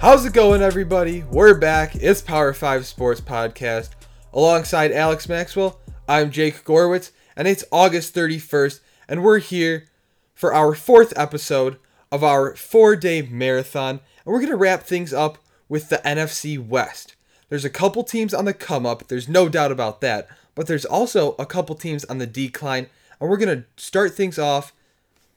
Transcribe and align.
How's 0.00 0.24
it 0.24 0.32
going, 0.32 0.62
everybody? 0.62 1.24
We're 1.30 1.52
back. 1.58 1.94
It's 1.94 2.22
Power 2.22 2.54
5 2.54 2.86
Sports 2.86 3.20
Podcast. 3.20 3.90
Alongside 4.32 4.92
Alex 4.92 5.28
Maxwell, 5.28 5.78
I'm 6.08 6.30
Jake 6.30 6.64
Gorwitz, 6.64 7.10
and 7.36 7.46
it's 7.46 7.66
August 7.70 8.14
31st, 8.14 8.80
and 9.10 9.22
we're 9.22 9.40
here 9.40 9.88
for 10.32 10.54
our 10.54 10.74
fourth 10.74 11.12
episode 11.18 11.76
of 12.10 12.24
our 12.24 12.56
four 12.56 12.96
day 12.96 13.20
marathon, 13.20 14.00
and 14.24 14.32
we're 14.32 14.38
going 14.38 14.48
to 14.48 14.56
wrap 14.56 14.84
things 14.84 15.12
up 15.12 15.36
with 15.68 15.90
the 15.90 15.98
NFC 15.98 16.58
West. 16.58 17.14
There's 17.50 17.66
a 17.66 17.70
couple 17.70 18.02
teams 18.02 18.32
on 18.32 18.46
the 18.46 18.54
come 18.54 18.86
up, 18.86 19.08
there's 19.08 19.28
no 19.28 19.50
doubt 19.50 19.70
about 19.70 20.00
that, 20.00 20.28
but 20.54 20.66
there's 20.66 20.86
also 20.86 21.32
a 21.38 21.44
couple 21.44 21.74
teams 21.74 22.06
on 22.06 22.16
the 22.16 22.26
decline, 22.26 22.86
and 23.20 23.28
we're 23.28 23.36
going 23.36 23.54
to 23.54 23.66
start 23.76 24.14
things 24.14 24.38
off 24.38 24.72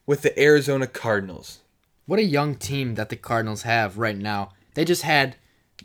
with 0.06 0.22
the 0.22 0.40
Arizona 0.40 0.86
Cardinals. 0.86 1.58
What 2.06 2.18
a 2.18 2.24
young 2.24 2.54
team 2.56 2.96
that 2.96 3.08
the 3.08 3.16
Cardinals 3.16 3.62
have 3.62 3.96
right 3.96 4.16
now. 4.16 4.50
They 4.74 4.84
just 4.84 5.02
had, 5.02 5.36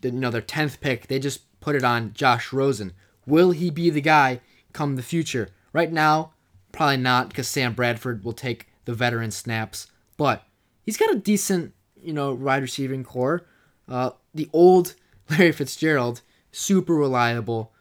you 0.02 0.11
know, 0.11 0.31
their 0.31 0.41
tenth 0.41 0.81
pick. 0.81 1.07
They 1.07 1.20
just 1.20 1.59
put 1.59 1.75
it 1.75 1.84
on 1.84 2.13
Josh 2.13 2.52
Rosen. 2.52 2.93
Will 3.25 3.52
he 3.52 3.70
be 3.70 3.89
the 3.89 4.02
guy 4.02 4.41
come 4.73 4.95
the 4.95 5.03
future? 5.03 5.49
Right 5.71 5.91
now, 5.91 6.34
probably 6.71 6.97
not, 6.97 7.30
because 7.30 7.47
Sam 7.47 7.73
Bradford 7.73 8.23
will 8.23 8.33
take 8.33 8.67
the 8.85 8.94
veteran 8.94 9.31
snaps. 9.31 9.88
But 10.17 10.44
he's 10.83 10.97
got 10.97 11.13
a 11.13 11.20
decent, 11.20 11.73
you 12.02 12.13
know, 12.13 12.33
wide 12.33 12.63
receiving 12.63 13.03
core. 13.03 13.45
Uh, 13.88 14.11
the 14.33 14.49
old 14.52 14.95
Larry 15.30 15.52
Fitzgerald, 15.52 16.21
super 16.52 16.95
reliable. 16.95 17.71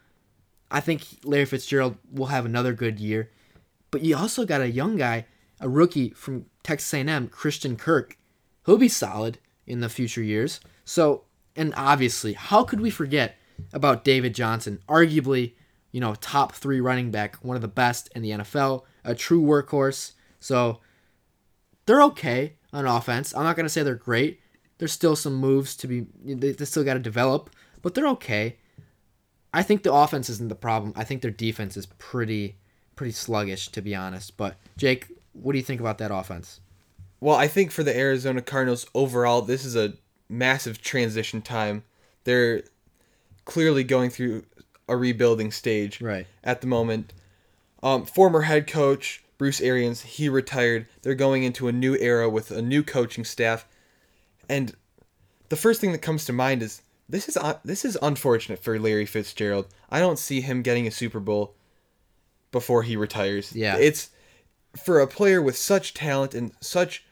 I 0.71 0.79
think 0.79 1.03
Larry 1.23 1.45
Fitzgerald 1.45 1.97
will 2.11 2.27
have 2.27 2.45
another 2.45 2.73
good 2.73 2.99
year. 2.99 3.31
But 3.91 4.03
you 4.03 4.15
also 4.15 4.45
got 4.45 4.61
a 4.61 4.69
young 4.69 4.97
guy, 4.97 5.25
a 5.59 5.67
rookie 5.67 6.11
from 6.11 6.45
Texas 6.61 6.93
A&M, 6.93 7.27
Christian 7.29 7.75
Kirk. 7.75 8.17
He'll 8.65 8.77
be 8.77 8.87
solid 8.87 9.39
in 9.65 9.79
the 9.79 9.89
future 9.89 10.21
years. 10.21 10.59
So, 10.89 11.25
and 11.55 11.71
obviously, 11.77 12.33
how 12.33 12.63
could 12.63 12.81
we 12.81 12.89
forget 12.89 13.37
about 13.71 14.03
David 14.03 14.33
Johnson? 14.33 14.79
Arguably, 14.89 15.53
you 15.91 16.01
know, 16.01 16.15
top 16.15 16.53
three 16.53 16.81
running 16.81 17.11
back, 17.11 17.35
one 17.43 17.55
of 17.55 17.61
the 17.61 17.67
best 17.67 18.09
in 18.15 18.23
the 18.23 18.31
NFL, 18.31 18.85
a 19.05 19.13
true 19.13 19.39
workhorse. 19.39 20.13
So, 20.39 20.79
they're 21.85 22.01
okay 22.01 22.55
on 22.73 22.87
offense. 22.87 23.35
I'm 23.35 23.43
not 23.43 23.55
to 23.55 23.69
say 23.69 23.83
they're 23.83 23.93
great. 23.93 24.39
There's 24.79 24.91
still 24.91 25.15
some 25.15 25.35
moves 25.35 25.75
to 25.75 25.87
be, 25.87 26.07
they, 26.25 26.53
they 26.53 26.65
still 26.65 26.83
got 26.83 26.95
to 26.95 26.99
develop, 26.99 27.51
but 27.83 27.93
they're 27.93 28.07
okay. 28.07 28.57
I 29.53 29.61
think 29.61 29.83
the 29.83 29.93
offense 29.93 30.27
isn't 30.27 30.49
the 30.49 30.55
problem. 30.55 30.93
I 30.95 31.03
think 31.03 31.21
their 31.21 31.29
defense 31.29 31.77
is 31.77 31.85
pretty, 31.99 32.57
pretty 32.95 33.11
sluggish, 33.11 33.69
to 33.73 33.83
be 33.83 33.93
honest. 33.93 34.37
But, 34.37 34.57
Jake, 34.75 35.05
what 35.33 35.51
do 35.51 35.59
you 35.59 35.63
think 35.63 35.81
about 35.81 35.99
that 35.99 36.11
offense? 36.11 36.61
Well, 37.19 37.35
I 37.35 37.47
think 37.47 37.69
for 37.69 37.83
the 37.83 37.95
Arizona 37.95 38.41
Cardinals 38.41 38.87
overall, 38.95 39.43
this 39.43 39.63
is 39.65 39.75
a 39.75 39.93
massive 40.29 40.81
transition 40.81 41.41
time. 41.41 41.83
They're 42.23 42.63
clearly 43.45 43.83
going 43.83 44.09
through 44.11 44.45
a 44.87 44.95
rebuilding 44.95 45.51
stage 45.51 46.01
Right. 46.01 46.27
at 46.43 46.61
the 46.61 46.67
moment. 46.67 47.13
Um, 47.81 48.05
former 48.05 48.41
head 48.41 48.67
coach 48.67 49.23
Bruce 49.37 49.61
Arians, 49.61 50.01
he 50.01 50.27
retired. 50.29 50.85
They're 51.01 51.15
going 51.15 51.43
into 51.43 51.67
a 51.67 51.71
new 51.71 51.95
era 51.97 52.29
with 52.29 52.51
a 52.51 52.61
new 52.61 52.83
coaching 52.83 53.23
staff, 53.23 53.65
and 54.49 54.75
the 55.47 55.55
first 55.55 55.79
thing 55.79 55.93
that 55.93 56.01
comes 56.01 56.25
to 56.25 56.33
mind 56.33 56.61
is 56.61 56.81
this 57.07 57.29
is 57.29 57.37
un- 57.37 57.55
this 57.63 57.85
is 57.85 57.97
unfortunate 58.01 58.59
for 58.61 58.77
Larry 58.77 59.05
Fitzgerald. 59.05 59.67
I 59.89 59.99
don't 60.01 60.19
see 60.19 60.41
him 60.41 60.61
getting 60.61 60.85
a 60.87 60.91
Super 60.91 61.19
Bowl 61.21 61.55
before 62.51 62.83
he 62.83 62.95
retires. 62.97 63.55
Yeah. 63.55 63.77
it's 63.77 64.09
for 64.83 64.99
a 64.99 65.07
player 65.07 65.41
with 65.41 65.55
such 65.57 65.93
talent 65.93 66.33
and 66.35 66.51
such 66.59 67.05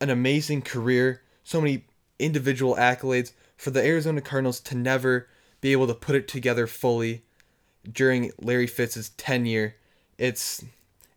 an 0.00 0.10
amazing 0.10 0.62
career, 0.62 1.22
so 1.44 1.60
many 1.60 1.84
individual 2.18 2.76
accolades 2.76 3.32
for 3.56 3.70
the 3.70 3.84
Arizona 3.84 4.20
Cardinals 4.20 4.60
to 4.60 4.74
never 4.76 5.28
be 5.60 5.72
able 5.72 5.86
to 5.86 5.94
put 5.94 6.14
it 6.16 6.28
together 6.28 6.66
fully 6.66 7.22
during 7.90 8.30
Larry 8.40 8.66
Fitz's 8.66 9.10
tenure. 9.10 9.76
It's 10.18 10.64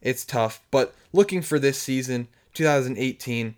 it's 0.02 0.26
tough, 0.26 0.62
but 0.72 0.94
looking 1.12 1.42
for 1.42 1.58
this 1.60 1.82
season, 1.82 2.28
2018, 2.54 3.56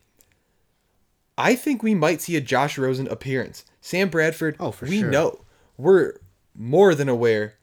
I 1.37 1.55
think 1.55 1.83
we 1.83 1.93
might 1.95 2.21
see 2.21 2.35
a 2.35 2.41
Josh 2.41 2.77
Rosen 2.77 3.07
appearance. 3.07 3.65
Sam 3.81 4.09
Bradford, 4.09 4.55
Oh, 4.59 4.71
for 4.71 4.85
we 4.85 4.99
sure. 5.01 5.09
know 5.11 5.41
we're 5.77 6.13
more 6.55 6.95
than 6.95 7.07
aware 7.09 7.55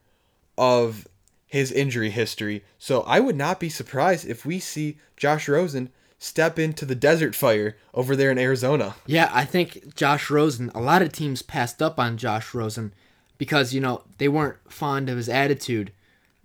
of 0.56 1.06
his 1.46 1.70
injury 1.72 2.10
history. 2.10 2.64
So 2.78 3.02
I 3.02 3.20
would 3.20 3.36
not 3.36 3.60
be 3.60 3.68
surprised 3.68 4.26
if 4.26 4.44
we 4.46 4.58
see 4.58 4.98
Josh 5.16 5.48
Rosen 5.48 5.90
step 6.18 6.58
into 6.58 6.84
the 6.84 6.94
desert 6.94 7.34
fire 7.34 7.76
over 7.92 8.16
there 8.16 8.30
in 8.30 8.38
Arizona. 8.38 8.96
Yeah, 9.06 9.30
I 9.32 9.44
think 9.44 9.94
Josh 9.94 10.30
Rosen, 10.30 10.70
a 10.74 10.80
lot 10.80 11.02
of 11.02 11.12
teams 11.12 11.42
passed 11.42 11.82
up 11.82 11.98
on 11.98 12.16
Josh 12.16 12.54
Rosen 12.54 12.94
because, 13.38 13.74
you 13.74 13.80
know, 13.80 14.02
they 14.18 14.28
weren't 14.28 14.56
fond 14.70 15.08
of 15.08 15.16
his 15.16 15.28
attitude. 15.28 15.92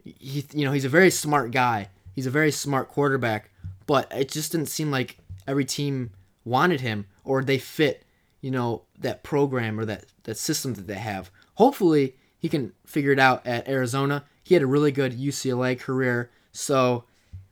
He, 0.03 0.45
you 0.53 0.65
know, 0.65 0.71
he's 0.71 0.85
a 0.85 0.89
very 0.89 1.09
smart 1.09 1.51
guy. 1.51 1.89
He's 2.13 2.25
a 2.25 2.31
very 2.31 2.51
smart 2.51 2.89
quarterback, 2.89 3.49
but 3.85 4.11
it 4.11 4.29
just 4.29 4.51
didn't 4.51 4.67
seem 4.67 4.91
like 4.91 5.17
every 5.47 5.65
team 5.65 6.11
wanted 6.43 6.81
him 6.81 7.05
or 7.23 7.43
they 7.43 7.57
fit, 7.57 8.03
you 8.41 8.51
know, 8.51 8.83
that 8.99 9.23
program 9.23 9.79
or 9.79 9.85
that, 9.85 10.05
that 10.23 10.37
system 10.37 10.73
that 10.73 10.87
they 10.87 10.95
have. 10.95 11.31
Hopefully, 11.55 12.15
he 12.37 12.49
can 12.49 12.73
figure 12.85 13.11
it 13.11 13.19
out 13.19 13.45
at 13.45 13.67
Arizona. 13.69 14.25
He 14.43 14.55
had 14.55 14.63
a 14.63 14.67
really 14.67 14.91
good 14.91 15.17
UCLA 15.17 15.79
career, 15.79 16.29
so 16.51 17.05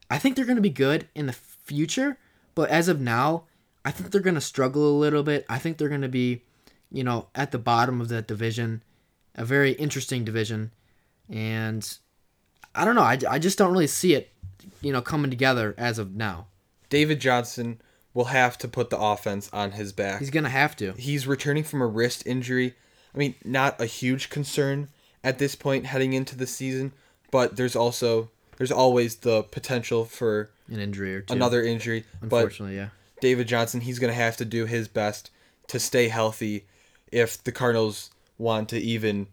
I 0.10 0.18
think 0.18 0.36
they're 0.36 0.46
going 0.46 0.56
to 0.56 0.62
be 0.62 0.70
good 0.70 1.08
in 1.14 1.28
the 1.28 1.34
future, 1.70 2.18
but 2.56 2.70
as 2.70 2.88
of 2.88 3.00
now, 3.00 3.44
I 3.86 3.92
think 3.92 4.12
they're 4.12 4.22
going 4.22 4.36
to 4.36 4.42
struggle 4.42 4.90
a 4.90 5.00
little 5.00 5.24
bit. 5.24 5.46
I 5.48 5.60
think 5.60 5.78
they're 5.78 5.88
going 5.88 6.02
to 6.02 6.10
be, 6.10 6.42
you 6.92 7.04
know, 7.04 7.28
at 7.36 7.52
the 7.52 7.60
bottom 7.60 8.02
of 8.02 8.10
that 8.10 8.28
division, 8.28 8.84
a 9.36 9.46
very 9.46 9.74
interesting 9.74 10.26
division. 10.26 10.72
And 11.30 11.88
I 12.74 12.86
don't 12.86 12.96
know. 12.96 13.04
I, 13.04 13.20
I 13.30 13.40
just 13.40 13.58
don't 13.58 13.72
really 13.72 13.88
see 13.88 14.16
it, 14.16 14.32
you 14.82 14.92
know, 14.92 15.02
coming 15.02 15.30
together 15.30 15.76
as 15.78 16.00
of 16.00 16.16
now. 16.16 16.48
David 16.90 17.22
Johnson 17.22 17.80
will 18.14 18.26
have 18.26 18.58
to 18.58 18.68
put 18.68 18.90
the 18.90 19.00
offense 19.00 19.50
on 19.54 19.72
his 19.72 19.94
back. 19.94 20.20
He's 20.20 20.32
going 20.32 20.44
to 20.44 20.50
have 20.50 20.76
to. 20.78 20.94
He's 20.94 21.28
returning 21.28 21.64
from 21.64 21.82
a 21.82 21.88
wrist 21.88 22.26
injury. 22.26 22.74
I 23.14 23.18
mean, 23.18 23.36
not 23.46 23.80
a 23.80 23.86
huge 23.86 24.30
concern 24.30 24.90
at 25.24 25.38
this 25.38 25.56
point 25.56 25.86
heading 25.86 26.14
into 26.14 26.36
the 26.36 26.48
season, 26.48 26.94
but 27.32 27.56
there's 27.56 27.76
also 27.76 28.32
there's 28.58 28.72
always 28.72 29.18
the 29.18 29.44
potential 29.44 30.06
for 30.06 30.52
An 30.72 30.80
injury 30.80 31.16
or 31.16 31.22
two. 31.22 31.34
another 31.34 31.64
injury. 31.64 32.06
But 32.22 32.36
Unfortunately, 32.38 32.76
yeah. 32.76 32.90
David 33.22 33.48
Johnson, 33.48 33.82
he's 33.82 34.00
going 34.00 34.12
to 34.12 34.16
have 34.20 34.38
to 34.38 34.46
do 34.46 34.66
his 34.66 34.88
best 34.88 35.32
to 35.68 35.80
stay 35.80 36.08
healthy 36.08 36.66
if 37.12 37.44
the 37.44 37.52
Cardinals 37.52 38.12
want 38.38 38.70
to 38.70 38.80
even 38.80 39.28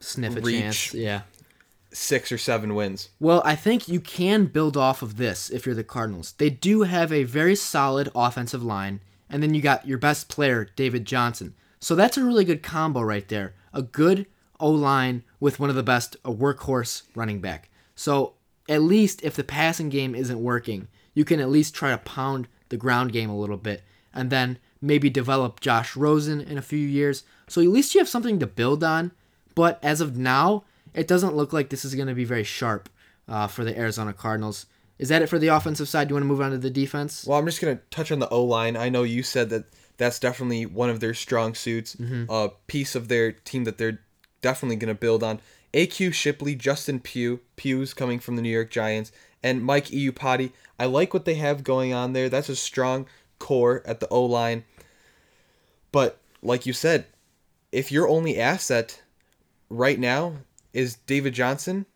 Sniff 0.00 0.36
a 0.36 0.40
chance. 0.40 0.94
Yeah. 0.94 1.22
six 1.92 2.30
or 2.30 2.38
seven 2.38 2.74
wins. 2.74 3.08
Well, 3.18 3.42
I 3.44 3.56
think 3.56 3.88
you 3.88 4.00
can 4.00 4.46
build 4.46 4.76
off 4.76 5.02
of 5.02 5.16
this 5.16 5.50
if 5.50 5.66
you're 5.66 5.74
the 5.74 5.84
Cardinals. 5.84 6.34
They 6.38 6.50
do 6.50 6.82
have 6.82 7.12
a 7.12 7.24
very 7.24 7.54
solid 7.56 8.10
offensive 8.14 8.62
line, 8.62 9.00
and 9.28 9.42
then 9.42 9.54
you 9.54 9.60
got 9.62 9.86
your 9.86 9.98
best 9.98 10.28
player, 10.28 10.68
David 10.76 11.04
Johnson. 11.04 11.54
So 11.80 11.94
that's 11.94 12.16
a 12.18 12.24
really 12.24 12.44
good 12.44 12.62
combo 12.62 13.00
right 13.00 13.26
there. 13.28 13.54
A 13.72 13.82
good 13.82 14.26
O 14.58 14.70
line 14.70 15.22
with 15.38 15.58
one 15.58 15.70
of 15.70 15.76
the 15.76 15.82
best, 15.82 16.16
a 16.24 16.30
workhorse 16.32 17.02
running 17.14 17.40
back. 17.40 17.70
So 17.94 18.34
at 18.70 18.80
least 18.80 19.22
if 19.22 19.34
the 19.34 19.44
passing 19.44 19.90
game 19.90 20.14
isn't 20.14 20.42
working, 20.42 20.88
you 21.12 21.26
can 21.26 21.40
at 21.40 21.50
least 21.50 21.74
try 21.74 21.90
to 21.90 21.98
pound 21.98 22.48
the 22.70 22.78
ground 22.78 23.12
game 23.12 23.28
a 23.28 23.38
little 23.38 23.56
bit, 23.58 23.82
and 24.14 24.30
then 24.30 24.58
maybe 24.80 25.10
develop 25.10 25.60
Josh 25.60 25.96
Rosen 25.96 26.40
in 26.40 26.56
a 26.56 26.62
few 26.62 26.78
years. 26.78 27.24
So 27.48 27.60
at 27.60 27.68
least 27.68 27.94
you 27.94 28.00
have 28.00 28.08
something 28.08 28.38
to 28.38 28.46
build 28.46 28.82
on. 28.82 29.12
But 29.56 29.78
as 29.82 30.00
of 30.00 30.16
now, 30.16 30.64
it 30.94 31.08
doesn't 31.08 31.34
look 31.34 31.52
like 31.52 31.68
this 31.68 31.84
is 31.84 31.94
going 31.94 32.08
to 32.08 32.14
be 32.14 32.24
very 32.24 32.44
sharp 32.44 32.88
uh, 33.28 33.48
for 33.48 33.64
the 33.64 33.76
Arizona 33.76 34.12
Cardinals. 34.12 34.66
Is 34.98 35.08
that 35.08 35.22
it 35.22 35.26
for 35.26 35.38
the 35.38 35.48
offensive 35.48 35.88
side? 35.88 36.08
Do 36.08 36.12
you 36.12 36.14
want 36.16 36.24
to 36.24 36.28
move 36.28 36.40
on 36.40 36.52
to 36.52 36.58
the 36.58 36.70
defense? 36.70 37.26
Well, 37.26 37.38
I'm 37.38 37.46
just 37.46 37.60
going 37.60 37.76
to 37.76 37.82
touch 37.90 38.12
on 38.12 38.20
the 38.20 38.28
O 38.28 38.44
line. 38.44 38.76
I 38.76 38.88
know 38.88 39.02
you 39.02 39.22
said 39.22 39.50
that 39.50 39.64
that's 39.96 40.18
definitely 40.18 40.64
one 40.64 40.88
of 40.88 41.00
their 41.00 41.14
strong 41.14 41.54
suits, 41.54 41.96
a 42.28 42.50
piece 42.68 42.94
of 42.94 43.08
their 43.08 43.32
team 43.32 43.64
that 43.64 43.76
they're 43.78 44.00
definitely 44.40 44.76
going 44.76 44.94
to 44.94 44.98
build 44.98 45.22
on. 45.22 45.40
AQ 45.72 46.12
Shipley, 46.14 46.54
Justin 46.54 47.00
Pugh, 47.00 47.40
Pugh's 47.56 47.94
coming 47.94 48.18
from 48.18 48.36
the 48.36 48.42
New 48.42 48.50
York 48.50 48.70
Giants, 48.70 49.12
and 49.42 49.64
Mike 49.64 49.86
Iupati. 49.86 50.52
I 50.78 50.86
like 50.86 51.14
what 51.14 51.24
they 51.24 51.34
have 51.34 51.64
going 51.64 51.92
on 51.92 52.12
there. 52.12 52.28
That's 52.28 52.48
a 52.48 52.56
strong 52.56 53.06
core 53.38 53.82
at 53.86 54.00
the 54.00 54.08
O 54.08 54.24
line. 54.24 54.64
But 55.92 56.18
like 56.42 56.66
you 56.66 56.72
said, 56.72 57.06
if 57.72 57.92
your 57.92 58.08
only 58.08 58.38
asset 58.38 59.02
right 59.68 59.98
now 59.98 60.34
is 60.72 60.96
David 61.06 61.34
Johnson, 61.34 61.86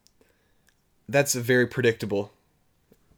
that's 1.08 1.34
a 1.34 1.40
very 1.40 1.66
predictable 1.66 2.32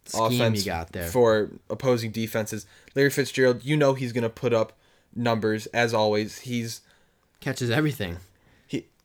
Scheme 0.04 0.40
offense 0.40 0.64
you 0.64 0.72
got 0.72 0.92
there. 0.92 1.08
for 1.08 1.50
opposing 1.68 2.10
defenses. 2.10 2.66
Larry 2.94 3.10
Fitzgerald, 3.10 3.64
you 3.64 3.76
know 3.76 3.94
he's 3.94 4.12
going 4.12 4.22
to 4.22 4.30
put 4.30 4.52
up 4.52 4.72
numbers 5.14 5.66
as 5.66 5.92
always. 5.94 6.40
He's 6.40 6.80
Catches 7.40 7.70
everything. 7.70 8.16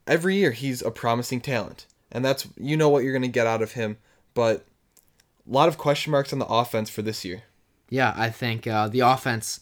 Every 0.08 0.36
year 0.36 0.52
he's 0.52 0.82
a 0.82 0.92
promising 0.92 1.42
talent, 1.42 1.86
and 2.12 2.24
that's 2.24 2.48
you 2.58 2.78
know 2.78 2.90
what 2.90 3.04
you're 3.04 3.14
going 3.14 3.22
to 3.22 3.28
get 3.28 3.48
out 3.48 3.62
of 3.62 3.74
him. 3.74 3.98
But 4.34 4.66
a 5.48 5.52
lot 5.52 5.68
of 5.68 5.78
question 5.78 6.12
marks 6.12 6.34
on 6.34 6.40
the 6.40 6.46
offense 6.46 6.90
for 6.90 7.02
this 7.02 7.26
year. 7.26 7.44
Yeah, 7.90 8.14
I 8.16 8.30
think 8.30 8.68
uh, 8.68 8.88
the 8.88 9.02
offense 9.02 9.60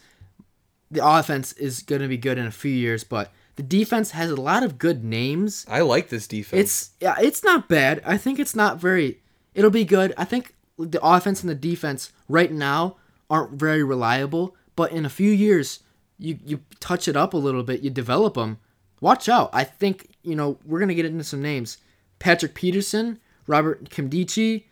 the 0.92 1.06
offense 1.06 1.54
is 1.54 1.82
going 1.82 2.02
to 2.02 2.08
be 2.08 2.18
good 2.18 2.38
in 2.38 2.46
a 2.46 2.52
few 2.52 2.72
years, 2.72 3.04
but 3.04 3.32
the 3.56 3.64
defense 3.64 4.12
has 4.12 4.32
a 4.32 4.36
lot 4.36 4.64
of 4.64 4.78
good 4.78 5.04
names. 5.04 5.66
I 5.68 5.82
like 5.82 6.10
this 6.10 6.28
defense. 6.28 6.62
It's 6.62 6.90
yeah, 7.00 7.16
it's 7.20 7.44
not 7.44 7.68
bad. 7.68 8.02
I 8.06 8.18
think 8.18 8.40
it's 8.40 8.56
not 8.56 8.80
very. 8.80 9.22
It'll 9.54 9.70
be 9.70 9.86
good. 9.86 10.14
I 10.18 10.26
think 10.26 10.56
the 10.78 11.04
offense 11.04 11.42
and 11.42 11.50
the 11.50 11.56
defense 11.56 12.12
right 12.28 12.52
now 12.52 12.96
aren't 13.30 13.54
very 13.54 13.84
reliable, 13.84 14.56
but 14.76 14.92
in 14.92 15.06
a 15.06 15.10
few 15.10 15.32
years, 15.32 15.82
you 16.18 16.40
you 16.46 16.62
touch 16.80 17.08
it 17.08 17.18
up 17.18 17.34
a 17.34 17.38
little 17.38 17.64
bit, 17.64 17.82
you 17.82 17.90
develop 17.90 18.36
them. 18.36 18.60
Watch 19.02 19.30
out. 19.30 19.50
I 19.54 19.64
think 19.64 20.10
you 20.24 20.36
know 20.36 20.58
we're 20.66 20.80
gonna 20.80 20.94
get 20.94 21.06
into 21.06 21.24
some 21.24 21.42
names. 21.42 21.78
Patrick 22.20 22.54
Peterson, 22.54 23.20
Robert 23.48 23.86
Nkemdiche, 23.86 24.64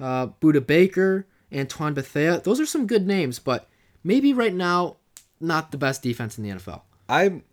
uh, 0.00 0.28
Budda 0.40 0.66
Baker, 0.66 1.26
Antoine 1.54 1.94
Bethea. 1.94 2.40
Those 2.40 2.60
are 2.60 2.66
some 2.66 2.86
good 2.86 3.06
names, 3.06 3.38
but 3.38 3.68
maybe 4.02 4.32
right 4.32 4.54
now 4.54 4.96
not 5.40 5.70
the 5.70 5.78
best 5.78 6.02
defense 6.02 6.38
in 6.38 6.44
the 6.44 6.50
NFL. 6.50 6.82
I'm 7.08 7.44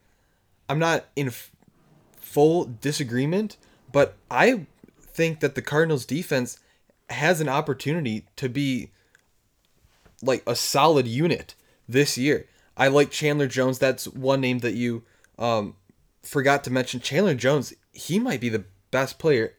I'm 0.69 0.79
not 0.79 1.05
in 1.15 1.27
f- 1.27 1.51
full 2.15 2.65
disagreement, 2.81 3.57
but 3.91 4.15
I 4.31 4.65
think 4.99 5.39
that 5.41 5.55
the 5.55 5.61
Cardinals 5.61 6.05
defense 6.05 6.59
has 7.09 7.41
an 7.41 7.49
opportunity 7.49 8.25
to 8.37 8.49
be 8.49 8.89
like 10.21 10.41
a 10.47 10.55
solid 10.55 11.05
unit 11.05 11.53
this 11.87 12.17
year. 12.17 12.47
I 12.75 12.87
like 12.87 13.11
Chandler 13.11 13.47
Jones. 13.47 13.77
That's 13.77 14.07
one 14.07 14.41
name 14.41 14.59
that 14.59 14.73
you 14.73 15.03
um, 15.37 15.75
forgot 16.23 16.63
to 16.63 16.71
mention. 16.71 16.99
Chandler 16.99 17.35
Jones, 17.35 17.73
he 17.91 18.19
might 18.19 18.41
be 18.41 18.49
the 18.49 18.63
best 18.91 19.19
player 19.19 19.53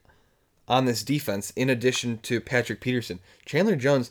on 0.67 0.87
this 0.87 1.03
defense 1.03 1.53
in 1.57 1.69
addition 1.69 2.19
to 2.19 2.41
Patrick 2.41 2.81
Peterson. 2.81 3.21
Chandler 3.45 3.77
Jones 3.77 4.11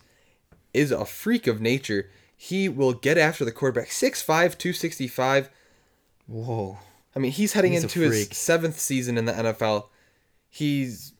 is 0.73 0.91
a 0.91 1.05
freak 1.05 1.47
of 1.47 1.59
nature. 1.61 2.09
He 2.35 2.67
will 2.69 2.93
get 2.93 3.17
after 3.17 3.43
the 3.45 3.51
quarterback. 3.51 3.89
6'5, 3.89 4.25
265. 4.25 5.49
Whoa. 6.27 6.77
I 7.15 7.19
mean, 7.19 7.31
he's 7.31 7.53
heading 7.53 7.73
He's 7.73 7.83
into 7.83 8.01
his 8.01 8.27
seventh 8.29 8.79
season 8.79 9.17
in 9.17 9.25
the 9.25 9.33
NFL. 9.33 9.85
He's, 10.49 11.13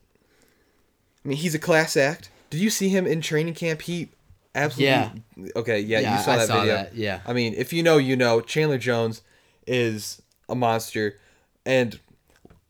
I 1.24 1.28
mean, 1.28 1.38
he's 1.38 1.54
a 1.54 1.58
class 1.58 1.96
act. 1.96 2.30
Did 2.50 2.60
you 2.60 2.70
see 2.70 2.88
him 2.88 3.06
in 3.06 3.20
training 3.20 3.54
camp? 3.54 3.82
He 3.82 4.10
absolutely. 4.54 5.22
Okay, 5.56 5.80
yeah, 5.80 6.00
Yeah, 6.00 6.16
you 6.18 6.22
saw 6.24 6.32
I 6.32 6.36
that 6.36 6.46
saw 6.46 6.60
video. 6.60 6.74
that, 6.74 6.94
yeah. 6.94 7.20
I 7.26 7.32
mean, 7.32 7.54
if 7.56 7.72
you 7.72 7.82
know, 7.82 7.96
you 7.96 8.16
know. 8.16 8.40
Chandler 8.40 8.78
Jones 8.78 9.22
is 9.66 10.20
a 10.48 10.54
monster, 10.54 11.18
and 11.64 11.98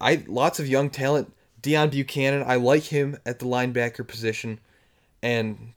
I 0.01 0.25
lots 0.27 0.59
of 0.61 0.69
young 0.69 0.91
talent. 0.91 1.33
Deone 1.63 1.91
Bucannon, 1.91 2.45
I 2.47 2.57
like 2.57 2.85
him 2.85 3.17
at 3.25 3.39
the 3.39 3.47
linebacker 3.47 4.07
position, 4.07 4.61
and 5.23 5.73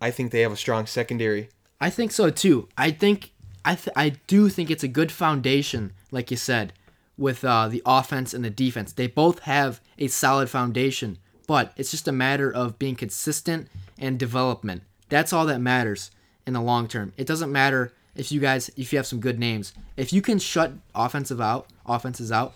I 0.00 0.10
think 0.10 0.32
they 0.32 0.40
have 0.40 0.52
a 0.52 0.56
strong 0.56 0.86
secondary. 0.86 1.50
I 1.80 1.88
think 1.88 2.10
so 2.10 2.30
too. 2.30 2.68
I 2.76 2.90
think 2.90 3.32
I 3.64 3.74
th- 3.74 3.94
I 3.96 4.10
do 4.26 4.48
think 4.48 4.70
it's 4.70 4.82
a 4.82 4.88
good 4.88 5.12
foundation, 5.12 5.92
like 6.10 6.30
you 6.30 6.36
said, 6.36 6.72
with 7.16 7.44
uh, 7.44 7.68
the 7.68 7.82
offense 7.86 8.34
and 8.34 8.44
the 8.44 8.50
defense. 8.50 8.92
They 8.92 9.06
both 9.06 9.40
have 9.40 9.80
a 9.98 10.08
solid 10.08 10.50
foundation, 10.50 11.18
but 11.46 11.72
it's 11.76 11.90
just 11.90 12.08
a 12.08 12.12
matter 12.12 12.52
of 12.52 12.78
being 12.78 12.96
consistent 12.96 13.68
and 13.98 14.18
development. 14.18 14.82
That's 15.08 15.32
all 15.32 15.46
that 15.46 15.60
matters 15.60 16.10
in 16.46 16.54
the 16.54 16.60
long 16.60 16.88
term. 16.88 17.12
It 17.16 17.26
doesn't 17.26 17.52
matter 17.52 17.92
if 18.14 18.32
you 18.32 18.40
guys 18.40 18.70
if 18.76 18.92
you 18.92 18.98
have 18.98 19.06
some 19.06 19.20
good 19.20 19.38
names. 19.38 19.72
If 19.96 20.12
you 20.12 20.22
can 20.22 20.38
shut 20.38 20.72
offensive 20.94 21.40
out, 21.40 21.68
offenses 21.86 22.32
out, 22.32 22.54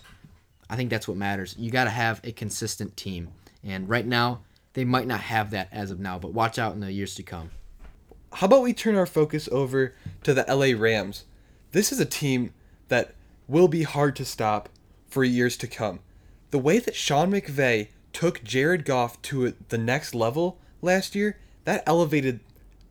I 0.69 0.75
think 0.75 0.89
that's 0.89 1.07
what 1.07 1.17
matters. 1.17 1.55
You 1.57 1.71
got 1.71 1.85
to 1.85 1.89
have 1.89 2.21
a 2.23 2.31
consistent 2.31 2.97
team. 2.97 3.29
And 3.63 3.89
right 3.89 4.05
now, 4.05 4.41
they 4.73 4.85
might 4.85 5.07
not 5.07 5.21
have 5.21 5.51
that 5.51 5.69
as 5.71 5.91
of 5.91 5.99
now, 5.99 6.19
but 6.19 6.33
watch 6.33 6.59
out 6.59 6.73
in 6.73 6.79
the 6.81 6.91
years 6.91 7.15
to 7.15 7.23
come. 7.23 7.51
how 8.33 8.47
about 8.47 8.63
we 8.63 8.73
turn 8.73 8.95
our 8.95 9.05
focus 9.05 9.47
over 9.51 9.95
to 10.23 10.33
the 10.33 10.45
LA 10.47 10.77
Rams? 10.79 11.23
This 11.71 11.91
is 11.91 11.99
a 11.99 12.05
team 12.05 12.53
that 12.89 13.15
will 13.47 13.67
be 13.67 13.83
hard 13.83 14.15
to 14.17 14.25
stop 14.25 14.69
for 15.07 15.23
years 15.23 15.55
to 15.57 15.67
come. 15.67 15.99
The 16.51 16.59
way 16.59 16.79
that 16.79 16.95
Sean 16.95 17.31
McVay 17.31 17.89
took 18.11 18.43
Jared 18.43 18.85
Goff 18.85 19.21
to 19.23 19.53
the 19.69 19.77
next 19.77 20.13
level 20.13 20.59
last 20.81 21.15
year, 21.15 21.39
that 21.63 21.83
elevated 21.85 22.39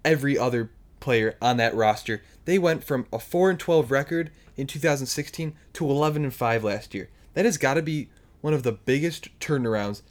every 0.04 0.36
other 0.38 0.70
player 1.00 1.36
on 1.40 1.56
that 1.58 1.74
roster. 1.74 2.22
They 2.44 2.58
went 2.58 2.84
from 2.84 3.06
a 3.12 3.18
4 3.18 3.50
and 3.50 3.58
12 3.58 3.90
record 3.90 4.30
in 4.56 4.66
2016 4.66 5.54
to 5.72 5.90
11 5.90 6.24
and 6.24 6.34
5 6.34 6.64
last 6.64 6.94
year. 6.94 7.08
That 7.34 7.44
has 7.44 7.58
got 7.58 7.74
to 7.74 7.82
be 7.82 8.08
one 8.40 8.54
of 8.54 8.62
the 8.62 8.72
biggest 8.72 9.36
turnarounds 9.40 10.02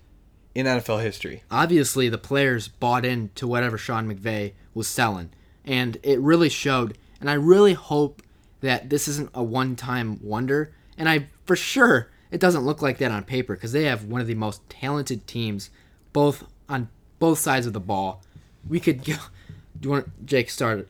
in 0.55 0.65
NFL 0.65 1.01
history. 1.01 1.43
obviously 1.49 2.09
the 2.09 2.17
players 2.17 2.67
bought 2.67 3.05
into 3.05 3.47
whatever 3.47 3.77
Sean 3.77 4.07
McVay 4.07 4.53
was 4.73 4.87
selling, 4.87 5.31
and 5.65 5.97
it 6.03 6.19
really 6.19 6.49
showed. 6.49 6.97
And 7.19 7.29
I 7.29 7.33
really 7.33 7.73
hope 7.73 8.21
that 8.61 8.89
this 8.89 9.07
isn't 9.07 9.29
a 9.33 9.43
one-time 9.43 10.19
wonder. 10.21 10.73
And 10.97 11.09
I 11.09 11.27
for 11.45 11.55
sure 11.55 12.11
it 12.31 12.39
doesn't 12.39 12.65
look 12.65 12.81
like 12.81 12.97
that 12.99 13.11
on 13.11 13.23
paper 13.23 13.55
because 13.55 13.71
they 13.71 13.83
have 13.85 14.05
one 14.05 14.21
of 14.21 14.27
the 14.27 14.35
most 14.35 14.67
talented 14.69 15.27
teams, 15.27 15.69
both 16.11 16.43
on 16.67 16.89
both 17.19 17.39
sides 17.39 17.65
of 17.65 17.73
the 17.73 17.79
ball. 17.79 18.23
We 18.67 18.79
could 18.79 19.03
go. 19.03 19.15
Do 19.79 19.87
you 19.87 19.89
want 19.91 20.25
Jake 20.25 20.49
start? 20.49 20.87